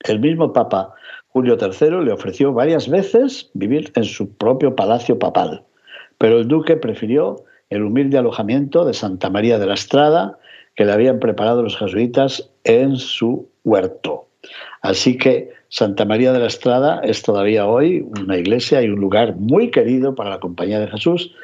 El 0.00 0.18
mismo 0.18 0.52
Papa 0.52 0.92
Julio 1.28 1.56
III 1.60 2.04
le 2.04 2.12
ofreció 2.12 2.52
varias 2.52 2.88
veces 2.88 3.52
vivir 3.54 3.92
en 3.94 4.02
su 4.02 4.36
propio 4.36 4.74
palacio 4.74 5.16
papal, 5.16 5.62
pero 6.18 6.38
el 6.38 6.48
duque 6.48 6.76
prefirió 6.76 7.44
el 7.70 7.84
humilde 7.84 8.18
alojamiento 8.18 8.84
de 8.84 8.94
Santa 8.94 9.30
María 9.30 9.60
de 9.60 9.66
la 9.66 9.74
Estrada 9.74 10.40
que 10.74 10.84
le 10.84 10.92
habían 10.92 11.20
preparado 11.20 11.62
los 11.62 11.76
jesuitas 11.76 12.50
en 12.64 12.96
su 12.96 13.48
huerto. 13.62 14.26
Así 14.84 15.16
que 15.16 15.50
Santa 15.70 16.04
María 16.04 16.34
de 16.34 16.40
la 16.40 16.46
Estrada 16.46 17.00
es 17.02 17.22
todavía 17.22 17.66
hoy 17.66 18.06
una 18.20 18.36
iglesia 18.36 18.82
y 18.82 18.88
un 18.90 19.00
lugar 19.00 19.34
muy 19.36 19.70
querido 19.70 20.14
para 20.14 20.28
la 20.28 20.40
Compañía 20.40 20.78
de 20.78 20.88
Jesús. 20.88 21.34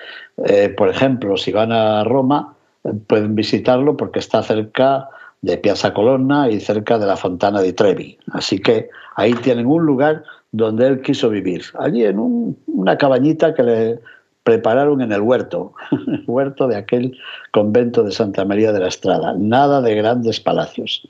Eh, 0.44 0.68
por 0.68 0.90
ejemplo, 0.90 1.38
si 1.38 1.50
van 1.50 1.72
a 1.72 2.04
Roma, 2.04 2.54
eh, 2.84 2.90
pueden 3.06 3.34
visitarlo 3.34 3.96
porque 3.96 4.18
está 4.18 4.42
cerca 4.42 5.08
de 5.40 5.56
Piazza 5.56 5.94
Colonna 5.94 6.50
y 6.50 6.60
cerca 6.60 6.98
de 6.98 7.06
la 7.06 7.16
Fontana 7.16 7.62
di 7.62 7.72
Trevi. 7.72 8.18
Así 8.30 8.58
que 8.58 8.90
ahí 9.16 9.32
tienen 9.32 9.66
un 9.66 9.86
lugar 9.86 10.22
donde 10.52 10.86
él 10.86 11.00
quiso 11.00 11.30
vivir, 11.30 11.62
allí 11.78 12.04
en 12.04 12.18
una 12.66 12.98
cabañita 12.98 13.54
que 13.54 13.62
le 13.62 14.00
prepararon 14.42 15.00
en 15.00 15.12
el 15.12 15.22
huerto, 15.22 15.72
el 15.92 16.24
huerto 16.26 16.68
de 16.68 16.76
aquel 16.76 17.16
convento 17.52 18.02
de 18.02 18.12
Santa 18.12 18.44
María 18.44 18.72
de 18.72 18.80
la 18.80 18.88
Estrada, 18.88 19.34
nada 19.38 19.80
de 19.80 19.94
grandes 19.94 20.40
palacios. 20.40 21.08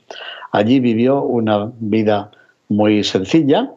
Allí 0.51 0.79
vivió 0.79 1.23
una 1.23 1.71
vida 1.79 2.29
muy 2.69 3.03
sencilla 3.03 3.73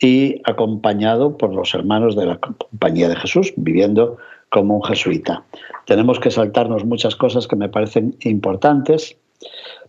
y 0.00 0.40
acompañado 0.44 1.36
por 1.36 1.52
los 1.54 1.74
hermanos 1.74 2.16
de 2.16 2.26
la 2.26 2.38
Compañía 2.38 3.08
de 3.08 3.16
Jesús, 3.16 3.52
viviendo 3.56 4.16
como 4.50 4.76
un 4.76 4.84
jesuita. 4.84 5.42
Tenemos 5.86 6.20
que 6.20 6.30
saltarnos 6.30 6.84
muchas 6.84 7.16
cosas 7.16 7.48
que 7.48 7.56
me 7.56 7.68
parecen 7.68 8.16
importantes, 8.22 9.16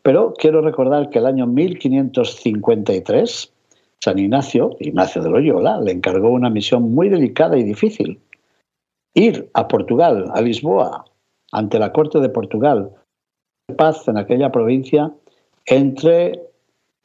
pero 0.02 0.34
quiero 0.38 0.62
recordar 0.62 1.10
que 1.10 1.20
el 1.20 1.26
año 1.26 1.48
1553 1.48 3.54
San 4.02 4.18
Ignacio, 4.18 4.78
Ignacio 4.80 5.22
de 5.22 5.30
Loyola, 5.30 5.80
le 5.82 5.92
encargó 5.92 6.30
una 6.30 6.50
misión 6.50 6.94
muy 6.94 7.10
delicada 7.10 7.58
y 7.58 7.64
difícil. 7.64 8.20
Ir 9.14 9.50
a 9.54 9.68
Portugal, 9.68 10.32
a 10.34 10.42
Lisboa, 10.42 11.04
ante 11.52 11.80
la 11.80 11.92
corte 11.92 12.20
de 12.20 12.30
Portugal, 12.30 12.92
paz 13.76 14.08
en 14.08 14.18
aquella 14.18 14.52
provincia 14.52 15.12
entre 15.66 16.40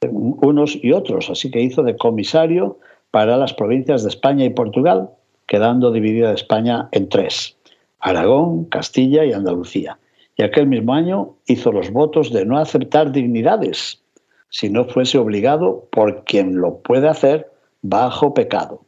unos 0.01 0.77
y 0.81 0.91
otros, 0.91 1.29
así 1.29 1.49
que 1.51 1.61
hizo 1.61 1.83
de 1.83 1.97
comisario 1.97 2.79
para 3.11 3.37
las 3.37 3.53
provincias 3.53 4.03
de 4.03 4.09
España 4.09 4.45
y 4.45 4.49
Portugal, 4.49 5.09
quedando 5.47 5.91
dividida 5.91 6.33
España 6.33 6.89
en 6.91 7.09
tres, 7.09 7.57
Aragón, 7.99 8.65
Castilla 8.65 9.25
y 9.25 9.33
Andalucía. 9.33 9.97
Y 10.37 10.43
aquel 10.43 10.67
mismo 10.67 10.93
año 10.93 11.35
hizo 11.47 11.71
los 11.71 11.91
votos 11.91 12.31
de 12.33 12.45
no 12.45 12.57
aceptar 12.57 13.11
dignidades 13.11 14.01
si 14.49 14.69
no 14.69 14.85
fuese 14.85 15.17
obligado 15.17 15.87
por 15.91 16.23
quien 16.23 16.57
lo 16.57 16.79
puede 16.79 17.07
hacer 17.07 17.51
bajo 17.81 18.33
pecado. 18.33 18.85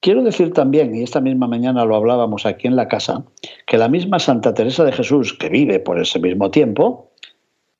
Quiero 0.00 0.22
decir 0.22 0.52
también, 0.52 0.94
y 0.94 1.02
esta 1.02 1.20
misma 1.20 1.48
mañana 1.48 1.84
lo 1.84 1.96
hablábamos 1.96 2.46
aquí 2.46 2.68
en 2.68 2.76
la 2.76 2.86
casa, 2.86 3.24
que 3.66 3.78
la 3.78 3.88
misma 3.88 4.18
Santa 4.18 4.54
Teresa 4.54 4.84
de 4.84 4.92
Jesús, 4.92 5.32
que 5.32 5.48
vive 5.48 5.80
por 5.80 6.00
ese 6.00 6.20
mismo 6.20 6.50
tiempo, 6.50 7.10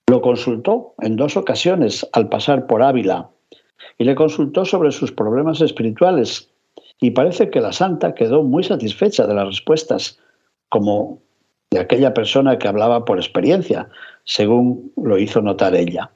lo 0.09 0.23
consultó 0.23 0.95
en 1.01 1.17
dos 1.17 1.37
ocasiones 1.37 2.07
al 2.13 2.29
pasar 2.29 2.67
por 2.67 2.83
Ávila 2.83 3.29
y 3.99 4.05
le 4.05 4.15
consultó 4.15 4.65
sobre 4.65 4.93
sus 4.93 5.11
problemas 5.11 5.61
espirituales. 5.61 6.51
Y 7.01 7.11
parece 7.11 7.51
que 7.51 7.61
la 7.61 7.73
santa 7.73 8.15
quedó 8.15 8.43
muy 8.43 8.63
satisfecha 8.63 9.27
de 9.27 9.35
las 9.35 9.47
respuestas, 9.47 10.19
como 10.69 11.21
de 11.71 11.81
aquella 11.81 12.15
persona 12.15 12.59
que 12.59 12.69
hablaba 12.69 13.05
por 13.05 13.19
experiencia, 13.19 13.89
según 14.25 14.93
lo 14.97 15.19
hizo 15.19 15.43
notar 15.43 15.75
ella. 15.75 16.11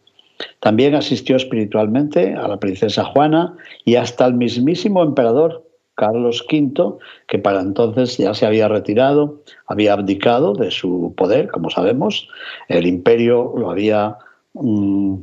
También 0.60 0.94
asistió 0.94 1.36
espiritualmente 1.36 2.34
a 2.34 2.48
la 2.48 2.58
princesa 2.58 3.04
Juana 3.04 3.56
y 3.84 3.96
hasta 3.96 4.24
al 4.24 4.34
mismísimo 4.34 5.02
emperador 5.02 5.69
Carlos 6.00 6.46
V, 6.50 6.96
que 7.28 7.38
para 7.38 7.60
entonces 7.60 8.16
ya 8.16 8.32
se 8.32 8.46
había 8.46 8.68
retirado, 8.68 9.42
había 9.66 9.92
abdicado 9.92 10.54
de 10.54 10.70
su 10.70 11.12
poder, 11.14 11.48
como 11.48 11.68
sabemos. 11.68 12.26
El 12.68 12.86
imperio 12.86 13.52
lo 13.54 13.70
había 13.70 14.16
mm, 14.54 15.16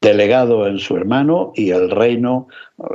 delegado 0.00 0.68
en 0.68 0.78
su 0.78 0.96
hermano 0.96 1.50
y 1.56 1.70
el 1.70 1.90
reino, 1.90 2.46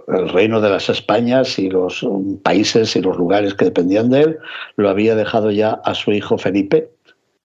el 0.08 0.30
reino 0.30 0.62
de 0.62 0.70
las 0.70 0.88
Españas 0.90 1.60
y 1.60 1.70
los 1.70 2.02
mm, 2.02 2.36
países 2.38 2.96
y 2.96 3.02
los 3.02 3.18
lugares 3.18 3.56
que 3.56 3.66
dependían 3.66 4.10
de 4.10 4.22
él, 4.22 4.40
lo 4.78 4.90
había 4.90 5.14
dejado 5.14 5.52
ya 5.52 5.82
a 5.84 5.94
su 5.94 6.14
hijo 6.14 6.38
Felipe, 6.38 6.92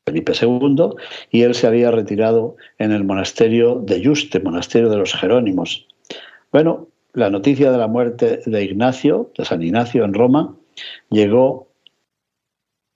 Felipe 0.07 0.33
II, 0.41 0.91
y 1.33 1.43
él 1.43 1.57
se 1.57 1.67
había 1.67 1.91
retirado 1.91 2.55
en 2.79 2.93
el 2.93 3.03
monasterio 3.03 3.81
de 3.85 4.01
Yuste, 4.01 4.39
monasterio 4.39 4.89
de 4.91 4.99
los 4.99 5.13
Jerónimos. 5.13 5.89
Bueno, 6.53 6.87
la 7.17 7.31
noticia 7.31 7.73
de 7.73 7.79
la 7.79 7.89
muerte 7.89 8.41
de 8.45 8.63
Ignacio, 8.63 9.31
de 9.39 9.47
San 9.47 9.63
Ignacio 9.63 10.05
en 10.05 10.13
Roma, 10.13 10.55
llegó 11.09 11.69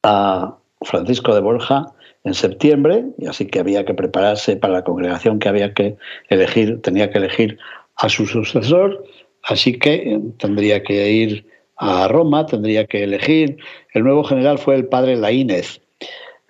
a 0.03 0.59
Francisco 0.83 1.35
de 1.35 1.41
Borja 1.41 1.87
en 2.25 2.35
septiembre, 2.35 3.07
y 3.17 3.27
así 3.27 3.47
que 3.47 3.61
había 3.61 3.87
que 3.87 3.95
prepararse 3.95 4.57
para 4.57 4.75
la 4.75 4.85
congregación 4.85 5.39
que 5.39 5.49
había 5.49 5.73
que 5.73 5.97
elegir, 6.29 6.83
tenía 6.83 7.11
que 7.11 7.17
elegir 7.17 7.59
a 7.97 8.11
su 8.11 8.27
sucesor, 8.27 9.03
así 9.45 9.79
que 9.79 9.95
eh, 9.95 10.21
tendría 10.37 10.83
que 10.83 11.11
ir 11.11 11.47
a 11.79 12.07
Roma, 12.09 12.45
tendría 12.45 12.85
que 12.85 13.05
elegir. 13.05 13.57
El 13.95 14.05
nuevo 14.05 14.23
general 14.23 14.59
fue 14.59 14.75
el 14.75 14.85
padre 14.87 15.17
Laínez. 15.17 15.81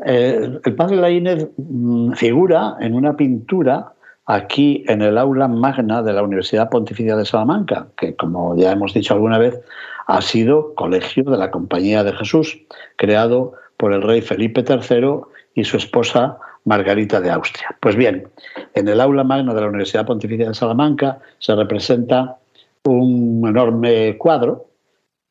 Eh, 0.05 0.59
el 0.65 0.75
padre 0.75 0.97
Laínez 0.97 1.47
mm, 1.57 2.15
figura 2.15 2.75
en 2.81 2.95
una 2.95 3.17
pintura 3.17 3.95
aquí 4.31 4.85
en 4.87 5.03
el 5.03 5.19
aula 5.19 5.49
magna 5.49 6.03
de 6.03 6.13
la 6.13 6.23
Universidad 6.23 6.71
Pontificia 6.71 7.17
de 7.17 7.25
Salamanca, 7.25 7.89
que 7.97 8.15
como 8.15 8.57
ya 8.57 8.71
hemos 8.71 8.95
dicho 8.95 9.13
alguna 9.13 9.39
vez, 9.39 9.61
ha 10.07 10.23
sido 10.23 10.73
colegio 10.77 11.25
de 11.25 11.37
la 11.37 11.51
Compañía 11.51 12.05
de 12.05 12.13
Jesús, 12.13 12.61
creado 12.97 13.55
por 13.77 13.93
el 13.93 14.03
rey 14.03 14.21
Felipe 14.21 14.65
III 14.69 15.23
y 15.55 15.65
su 15.65 15.77
esposa 15.77 16.39
Margarita 16.65 17.21
de 17.21 17.31
Austria. 17.31 17.77
Pues 17.81 17.97
bien, 17.97 18.29
en 18.75 18.87
el 18.87 19.01
aula 19.01 19.25
magna 19.25 19.53
de 19.53 19.63
la 19.63 19.67
Universidad 19.67 20.07
Pontificia 20.07 20.47
de 20.47 20.55
Salamanca 20.55 21.19
se 21.41 21.57
representa 21.57 22.37
un 22.85 23.43
enorme 23.49 24.17
cuadro 24.17 24.67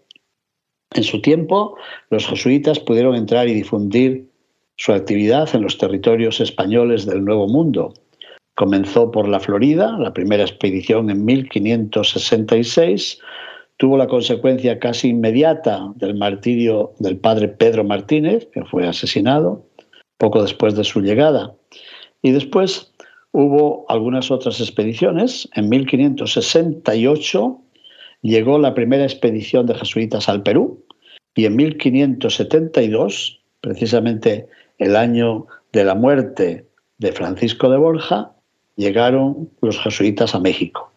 En 0.94 1.04
su 1.04 1.22
tiempo, 1.22 1.76
los 2.10 2.28
jesuitas 2.28 2.80
pudieron 2.80 3.16
entrar 3.16 3.48
y 3.48 3.54
difundir 3.54 4.30
su 4.76 4.94
actividad 4.94 5.54
en 5.56 5.62
los 5.62 5.78
territorios 5.78 6.40
españoles 6.40 7.06
del 7.06 7.24
Nuevo 7.24 7.48
Mundo. 7.48 7.94
Comenzó 8.56 9.10
por 9.12 9.28
la 9.28 9.40
Florida, 9.40 9.98
la 9.98 10.14
primera 10.14 10.44
expedición 10.44 11.10
en 11.10 11.26
1566, 11.26 13.20
tuvo 13.78 13.98
la 13.98 14.08
consecuencia 14.08 14.80
casi 14.80 15.10
inmediata 15.10 15.92
del 15.96 16.16
martirio 16.16 16.94
del 17.00 17.18
padre 17.18 17.48
Pedro 17.48 17.84
Martínez, 17.84 18.48
que 18.54 18.64
fue 18.66 18.88
asesinado 18.88 19.66
poco 20.18 20.42
después 20.42 20.76
de 20.76 20.84
su 20.84 21.02
llegada. 21.02 21.56
Y 22.22 22.32
después 22.32 22.94
Hubo 23.34 23.86
algunas 23.90 24.32
otras 24.32 24.62
expediciones. 24.62 25.50
En 25.54 25.68
1568 25.68 27.60
llegó 28.22 28.58
la 28.58 28.74
primera 28.74 29.04
expedición 29.04 29.66
de 29.66 29.76
jesuitas 29.76 30.30
al 30.30 30.44
Perú 30.44 30.86
y 31.36 31.46
en 31.46 31.58
1572 31.58 33.44
precisamente 33.64 34.48
el 34.78 34.96
año 34.98 35.48
de 35.72 35.86
la 35.86 35.96
muerte 35.96 36.68
de 36.98 37.12
Francisco 37.14 37.70
de 37.70 37.78
Borja, 37.78 38.34
llegaron 38.76 39.50
los 39.62 39.80
jesuitas 39.80 40.36
a 40.36 40.40
México. 40.40 40.92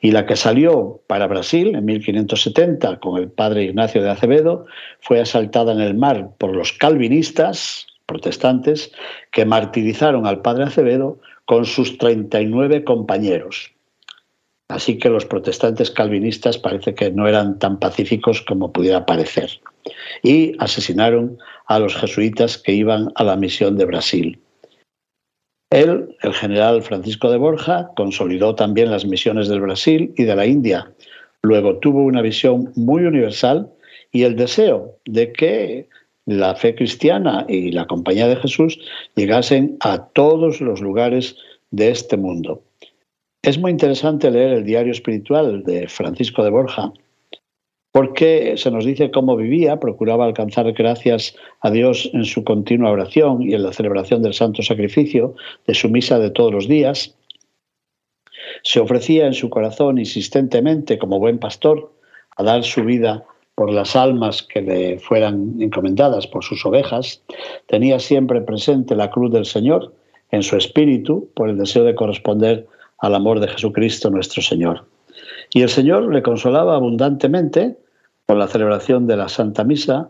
Y 0.00 0.10
la 0.10 0.26
que 0.26 0.34
salió 0.34 1.00
para 1.06 1.28
Brasil 1.28 1.76
en 1.76 1.84
1570 1.84 2.98
con 2.98 3.22
el 3.22 3.30
padre 3.30 3.64
Ignacio 3.64 4.02
de 4.02 4.10
Acevedo 4.10 4.66
fue 5.00 5.20
asaltada 5.20 5.72
en 5.72 5.80
el 5.80 5.94
mar 5.94 6.30
por 6.38 6.54
los 6.54 6.72
calvinistas 6.72 7.86
protestantes 8.06 8.90
que 9.30 9.44
martirizaron 9.44 10.26
al 10.26 10.42
padre 10.42 10.64
Acevedo 10.64 11.20
con 11.52 11.66
sus 11.66 11.98
39 11.98 12.82
compañeros. 12.82 13.74
Así 14.70 14.96
que 14.96 15.10
los 15.10 15.26
protestantes 15.26 15.90
calvinistas 15.90 16.56
parece 16.56 16.94
que 16.94 17.10
no 17.10 17.28
eran 17.28 17.58
tan 17.58 17.78
pacíficos 17.78 18.40
como 18.40 18.72
pudiera 18.72 19.04
parecer. 19.04 19.60
Y 20.22 20.54
asesinaron 20.60 21.36
a 21.66 21.78
los 21.78 21.94
jesuitas 21.94 22.56
que 22.56 22.72
iban 22.72 23.12
a 23.16 23.24
la 23.24 23.36
misión 23.36 23.76
de 23.76 23.84
Brasil. 23.84 24.40
Él, 25.68 26.16
el 26.22 26.32
general 26.32 26.82
Francisco 26.82 27.30
de 27.30 27.36
Borja, 27.36 27.90
consolidó 27.96 28.54
también 28.54 28.90
las 28.90 29.04
misiones 29.04 29.48
del 29.48 29.60
Brasil 29.60 30.14
y 30.16 30.22
de 30.22 30.34
la 30.34 30.46
India. 30.46 30.90
Luego 31.42 31.76
tuvo 31.80 32.02
una 32.02 32.22
visión 32.22 32.72
muy 32.76 33.04
universal 33.04 33.70
y 34.10 34.22
el 34.22 34.36
deseo 34.36 34.96
de 35.04 35.34
que 35.34 35.86
la 36.26 36.54
fe 36.54 36.74
cristiana 36.74 37.44
y 37.48 37.72
la 37.72 37.86
compañía 37.86 38.28
de 38.28 38.36
Jesús 38.36 38.78
llegasen 39.14 39.76
a 39.80 40.06
todos 40.08 40.60
los 40.60 40.80
lugares 40.80 41.36
de 41.70 41.90
este 41.90 42.16
mundo. 42.16 42.62
Es 43.42 43.58
muy 43.58 43.72
interesante 43.72 44.30
leer 44.30 44.52
el 44.52 44.64
diario 44.64 44.92
espiritual 44.92 45.64
de 45.64 45.88
Francisco 45.88 46.44
de 46.44 46.50
Borja, 46.50 46.92
porque 47.90 48.56
se 48.56 48.70
nos 48.70 48.84
dice 48.84 49.10
cómo 49.10 49.36
vivía, 49.36 49.80
procuraba 49.80 50.24
alcanzar 50.24 50.72
gracias 50.72 51.36
a 51.60 51.70
Dios 51.70 52.08
en 52.14 52.24
su 52.24 52.44
continua 52.44 52.90
oración 52.90 53.42
y 53.42 53.54
en 53.54 53.64
la 53.64 53.72
celebración 53.72 54.22
del 54.22 54.32
santo 54.32 54.62
sacrificio 54.62 55.34
de 55.66 55.74
su 55.74 55.90
misa 55.90 56.18
de 56.18 56.30
todos 56.30 56.52
los 56.52 56.68
días. 56.68 57.16
Se 58.62 58.80
ofrecía 58.80 59.26
en 59.26 59.34
su 59.34 59.50
corazón 59.50 59.98
insistentemente, 59.98 60.98
como 60.98 61.18
buen 61.18 61.38
pastor, 61.38 61.92
a 62.36 62.44
dar 62.44 62.62
su 62.64 62.84
vida 62.84 63.26
por 63.54 63.70
las 63.70 63.96
almas 63.96 64.42
que 64.42 64.62
le 64.62 64.98
fueran 64.98 65.56
encomendadas, 65.60 66.26
por 66.26 66.44
sus 66.44 66.64
ovejas. 66.64 67.22
Tenía 67.66 67.98
siempre 67.98 68.40
presente 68.40 68.96
la 68.96 69.10
cruz 69.10 69.32
del 69.32 69.44
Señor 69.44 69.92
en 70.30 70.42
su 70.42 70.56
espíritu 70.56 71.28
por 71.34 71.48
el 71.48 71.58
deseo 71.58 71.84
de 71.84 71.94
corresponder 71.94 72.66
al 72.98 73.14
amor 73.14 73.40
de 73.40 73.48
Jesucristo 73.48 74.10
nuestro 74.10 74.42
Señor. 74.42 74.86
Y 75.50 75.62
el 75.62 75.68
Señor 75.68 76.12
le 76.12 76.22
consolaba 76.22 76.76
abundantemente 76.76 77.76
con 78.26 78.38
la 78.38 78.48
celebración 78.48 79.06
de 79.06 79.16
la 79.16 79.28
Santa 79.28 79.64
Misa, 79.64 80.08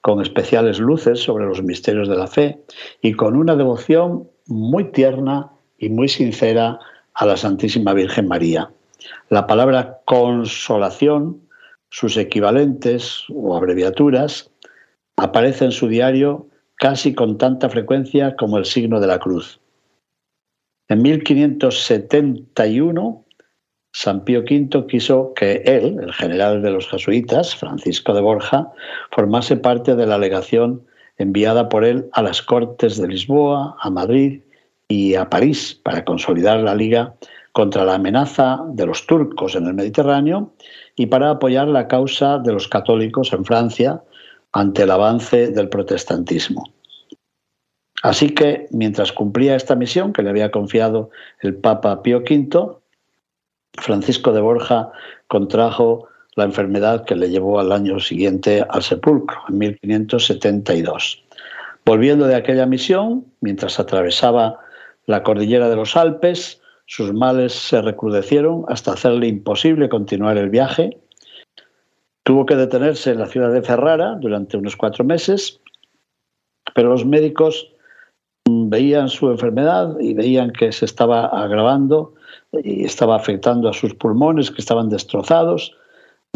con 0.00 0.20
especiales 0.20 0.80
luces 0.80 1.20
sobre 1.20 1.46
los 1.46 1.62
misterios 1.62 2.08
de 2.08 2.16
la 2.16 2.26
fe 2.26 2.58
y 3.02 3.12
con 3.12 3.36
una 3.36 3.54
devoción 3.54 4.28
muy 4.46 4.84
tierna 4.90 5.50
y 5.78 5.90
muy 5.90 6.08
sincera 6.08 6.78
a 7.14 7.26
la 7.26 7.36
Santísima 7.36 7.92
Virgen 7.92 8.26
María. 8.26 8.70
La 9.28 9.46
palabra 9.46 10.00
consolación, 10.06 11.40
sus 11.90 12.16
equivalentes 12.16 13.24
o 13.28 13.56
abreviaturas, 13.56 14.50
aparece 15.16 15.66
en 15.66 15.72
su 15.72 15.88
diario 15.88 16.46
casi 16.76 17.14
con 17.14 17.36
tanta 17.36 17.68
frecuencia 17.68 18.36
como 18.36 18.56
el 18.58 18.64
signo 18.64 19.00
de 19.00 19.06
la 19.06 19.18
cruz. 19.18 19.60
En 20.88 21.02
1571 21.02 23.24
San 23.92 24.24
Pío 24.24 24.40
V 24.40 24.86
quiso 24.86 25.32
que 25.34 25.62
él, 25.64 25.98
el 26.00 26.12
general 26.12 26.62
de 26.62 26.70
los 26.70 26.88
jesuitas, 26.88 27.56
Francisco 27.56 28.14
de 28.14 28.20
Borja, 28.20 28.70
formase 29.10 29.56
parte 29.56 29.96
de 29.96 30.06
la 30.06 30.18
legación 30.18 30.82
enviada 31.18 31.68
por 31.68 31.84
él 31.84 32.08
a 32.12 32.22
las 32.22 32.40
Cortes 32.40 32.98
de 32.98 33.08
Lisboa, 33.08 33.76
a 33.80 33.90
Madrid 33.90 34.42
y 34.88 35.14
a 35.14 35.28
París 35.28 35.78
para 35.82 36.04
consolidar 36.04 36.60
la 36.60 36.74
liga 36.74 37.14
contra 37.52 37.84
la 37.84 37.94
amenaza 37.94 38.60
de 38.68 38.86
los 38.86 39.06
turcos 39.06 39.54
en 39.54 39.66
el 39.66 39.74
Mediterráneo 39.74 40.52
y 40.96 41.06
para 41.06 41.30
apoyar 41.30 41.68
la 41.68 41.88
causa 41.88 42.38
de 42.38 42.52
los 42.52 42.68
católicos 42.68 43.32
en 43.32 43.44
Francia 43.44 44.02
ante 44.52 44.82
el 44.82 44.90
avance 44.90 45.48
del 45.48 45.68
protestantismo. 45.68 46.72
Así 48.02 48.30
que, 48.30 48.66
mientras 48.70 49.12
cumplía 49.12 49.56
esta 49.56 49.74
misión 49.74 50.12
que 50.12 50.22
le 50.22 50.30
había 50.30 50.50
confiado 50.50 51.10
el 51.40 51.54
Papa 51.54 52.02
Pío 52.02 52.18
V, 52.18 52.76
Francisco 53.74 54.32
de 54.32 54.40
Borja 54.40 54.90
contrajo 55.28 56.08
la 56.34 56.44
enfermedad 56.44 57.04
que 57.04 57.16
le 57.16 57.28
llevó 57.28 57.60
al 57.60 57.72
año 57.72 58.00
siguiente 58.00 58.64
al 58.68 58.82
sepulcro, 58.82 59.38
en 59.48 59.58
1572. 59.58 61.22
Volviendo 61.84 62.26
de 62.26 62.36
aquella 62.36 62.66
misión, 62.66 63.26
mientras 63.40 63.78
atravesaba 63.78 64.58
la 65.06 65.22
cordillera 65.22 65.68
de 65.68 65.76
los 65.76 65.96
Alpes, 65.96 66.59
sus 66.90 67.12
males 67.12 67.52
se 67.52 67.80
recrudecieron 67.80 68.64
hasta 68.66 68.92
hacerle 68.92 69.28
imposible 69.28 69.88
continuar 69.88 70.36
el 70.38 70.50
viaje. 70.50 70.98
Tuvo 72.24 72.46
que 72.46 72.56
detenerse 72.56 73.12
en 73.12 73.20
la 73.20 73.26
ciudad 73.26 73.52
de 73.52 73.62
Ferrara 73.62 74.16
durante 74.20 74.56
unos 74.56 74.76
cuatro 74.76 75.04
meses, 75.04 75.60
pero 76.74 76.88
los 76.88 77.06
médicos 77.06 77.72
veían 78.44 79.08
su 79.08 79.30
enfermedad 79.30 80.00
y 80.00 80.14
veían 80.14 80.50
que 80.50 80.72
se 80.72 80.84
estaba 80.84 81.26
agravando 81.26 82.14
y 82.52 82.84
estaba 82.84 83.14
afectando 83.14 83.68
a 83.68 83.72
sus 83.72 83.94
pulmones 83.94 84.50
que 84.50 84.60
estaban 84.60 84.88
destrozados. 84.88 85.76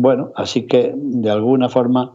Bueno, 0.00 0.30
así 0.36 0.68
que 0.68 0.94
de 0.94 1.30
alguna 1.30 1.68
forma 1.68 2.14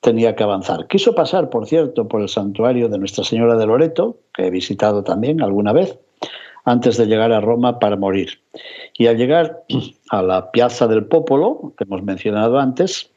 tenía 0.00 0.34
que 0.34 0.44
avanzar. 0.44 0.86
Quiso 0.86 1.14
pasar, 1.14 1.50
por 1.50 1.66
cierto, 1.66 2.08
por 2.08 2.22
el 2.22 2.30
santuario 2.30 2.88
de 2.88 2.96
Nuestra 2.96 3.22
Señora 3.22 3.54
de 3.58 3.66
Loreto, 3.66 4.16
que 4.32 4.46
he 4.46 4.50
visitado 4.50 5.04
también 5.04 5.42
alguna 5.42 5.74
vez, 5.74 5.98
antes 6.66 6.96
de 6.96 7.06
llegar 7.06 7.32
a 7.32 7.40
Roma 7.40 7.78
para 7.78 7.96
morir. 7.96 8.40
Y 8.94 9.06
al 9.06 9.16
llegar 9.16 9.62
a 10.10 10.22
la 10.22 10.50
Piazza 10.50 10.86
del 10.86 11.06
Popolo, 11.06 11.72
que 11.78 11.84
hemos 11.84 12.02
mencionado 12.02 12.58
antes, 12.58 13.10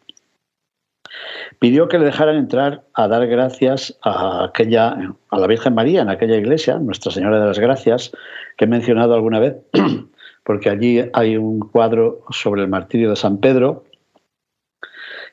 pidió 1.57 1.87
que 1.87 1.97
le 1.97 2.05
dejaran 2.05 2.37
entrar 2.37 2.83
a 2.93 3.07
dar 3.07 3.25
gracias 3.27 3.97
a 4.03 4.45
aquella 4.45 4.95
a 5.29 5.39
la 5.39 5.47
Virgen 5.47 5.73
María 5.73 6.01
en 6.01 6.09
aquella 6.09 6.37
iglesia, 6.37 6.77
Nuestra 6.77 7.11
Señora 7.11 7.39
de 7.39 7.47
las 7.47 7.59
Gracias, 7.59 8.11
que 8.55 8.65
he 8.65 8.67
mencionado 8.67 9.15
alguna 9.15 9.39
vez, 9.39 9.55
porque 10.43 10.69
allí 10.69 11.01
hay 11.13 11.35
un 11.35 11.59
cuadro 11.59 12.21
sobre 12.29 12.61
el 12.61 12.67
martirio 12.67 13.09
de 13.09 13.15
San 13.15 13.39
Pedro 13.39 13.83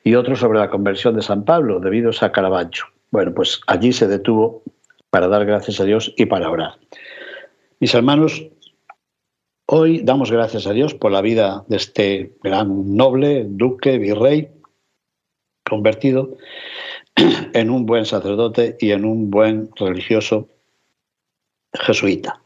y 0.03 0.15
otro 0.15 0.35
sobre 0.35 0.57
la 0.57 0.71
conversión 0.71 1.15
de 1.15 1.21
San 1.21 1.45
Pablo, 1.45 1.79
debido 1.79 2.11
a 2.19 2.31
Caravaggio. 2.31 2.85
Bueno, 3.11 3.33
pues 3.33 3.61
allí 3.67 3.93
se 3.93 4.07
detuvo 4.07 4.63
para 5.11 5.27
dar 5.27 5.45
gracias 5.45 5.79
a 5.79 5.83
Dios 5.83 6.13
y 6.17 6.25
para 6.25 6.49
orar. 6.49 6.75
Mis 7.79 7.93
hermanos, 7.93 8.43
hoy 9.67 10.01
damos 10.01 10.31
gracias 10.31 10.65
a 10.65 10.73
Dios 10.73 10.95
por 10.95 11.11
la 11.11 11.21
vida 11.21 11.63
de 11.67 11.77
este 11.77 12.33
gran 12.41 12.95
noble, 12.95 13.45
duque, 13.47 13.99
virrey, 13.99 14.49
convertido 15.63 16.37
en 17.53 17.69
un 17.69 17.85
buen 17.85 18.07
sacerdote 18.07 18.77
y 18.79 18.91
en 18.91 19.05
un 19.05 19.29
buen 19.29 19.69
religioso 19.75 20.49
jesuita. 21.71 22.41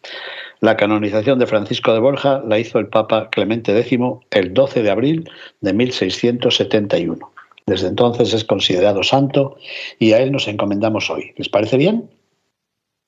La 0.59 0.75
canonización 0.75 1.39
de 1.39 1.47
Francisco 1.47 1.93
de 1.93 2.01
Borja 2.01 2.43
la 2.45 2.59
hizo 2.59 2.77
el 2.77 2.89
Papa 2.89 3.29
Clemente 3.29 3.79
X 3.79 3.99
el 4.31 4.53
12 4.53 4.83
de 4.83 4.89
abril 4.89 5.29
de 5.61 5.71
1671. 5.71 7.31
Desde 7.67 7.87
entonces 7.87 8.33
es 8.33 8.43
considerado 8.43 9.01
santo 9.01 9.55
y 9.97 10.11
a 10.11 10.19
él 10.19 10.33
nos 10.33 10.49
encomendamos 10.49 11.09
hoy. 11.09 11.31
¿Les 11.37 11.47
parece 11.47 11.77
bien? 11.77 12.09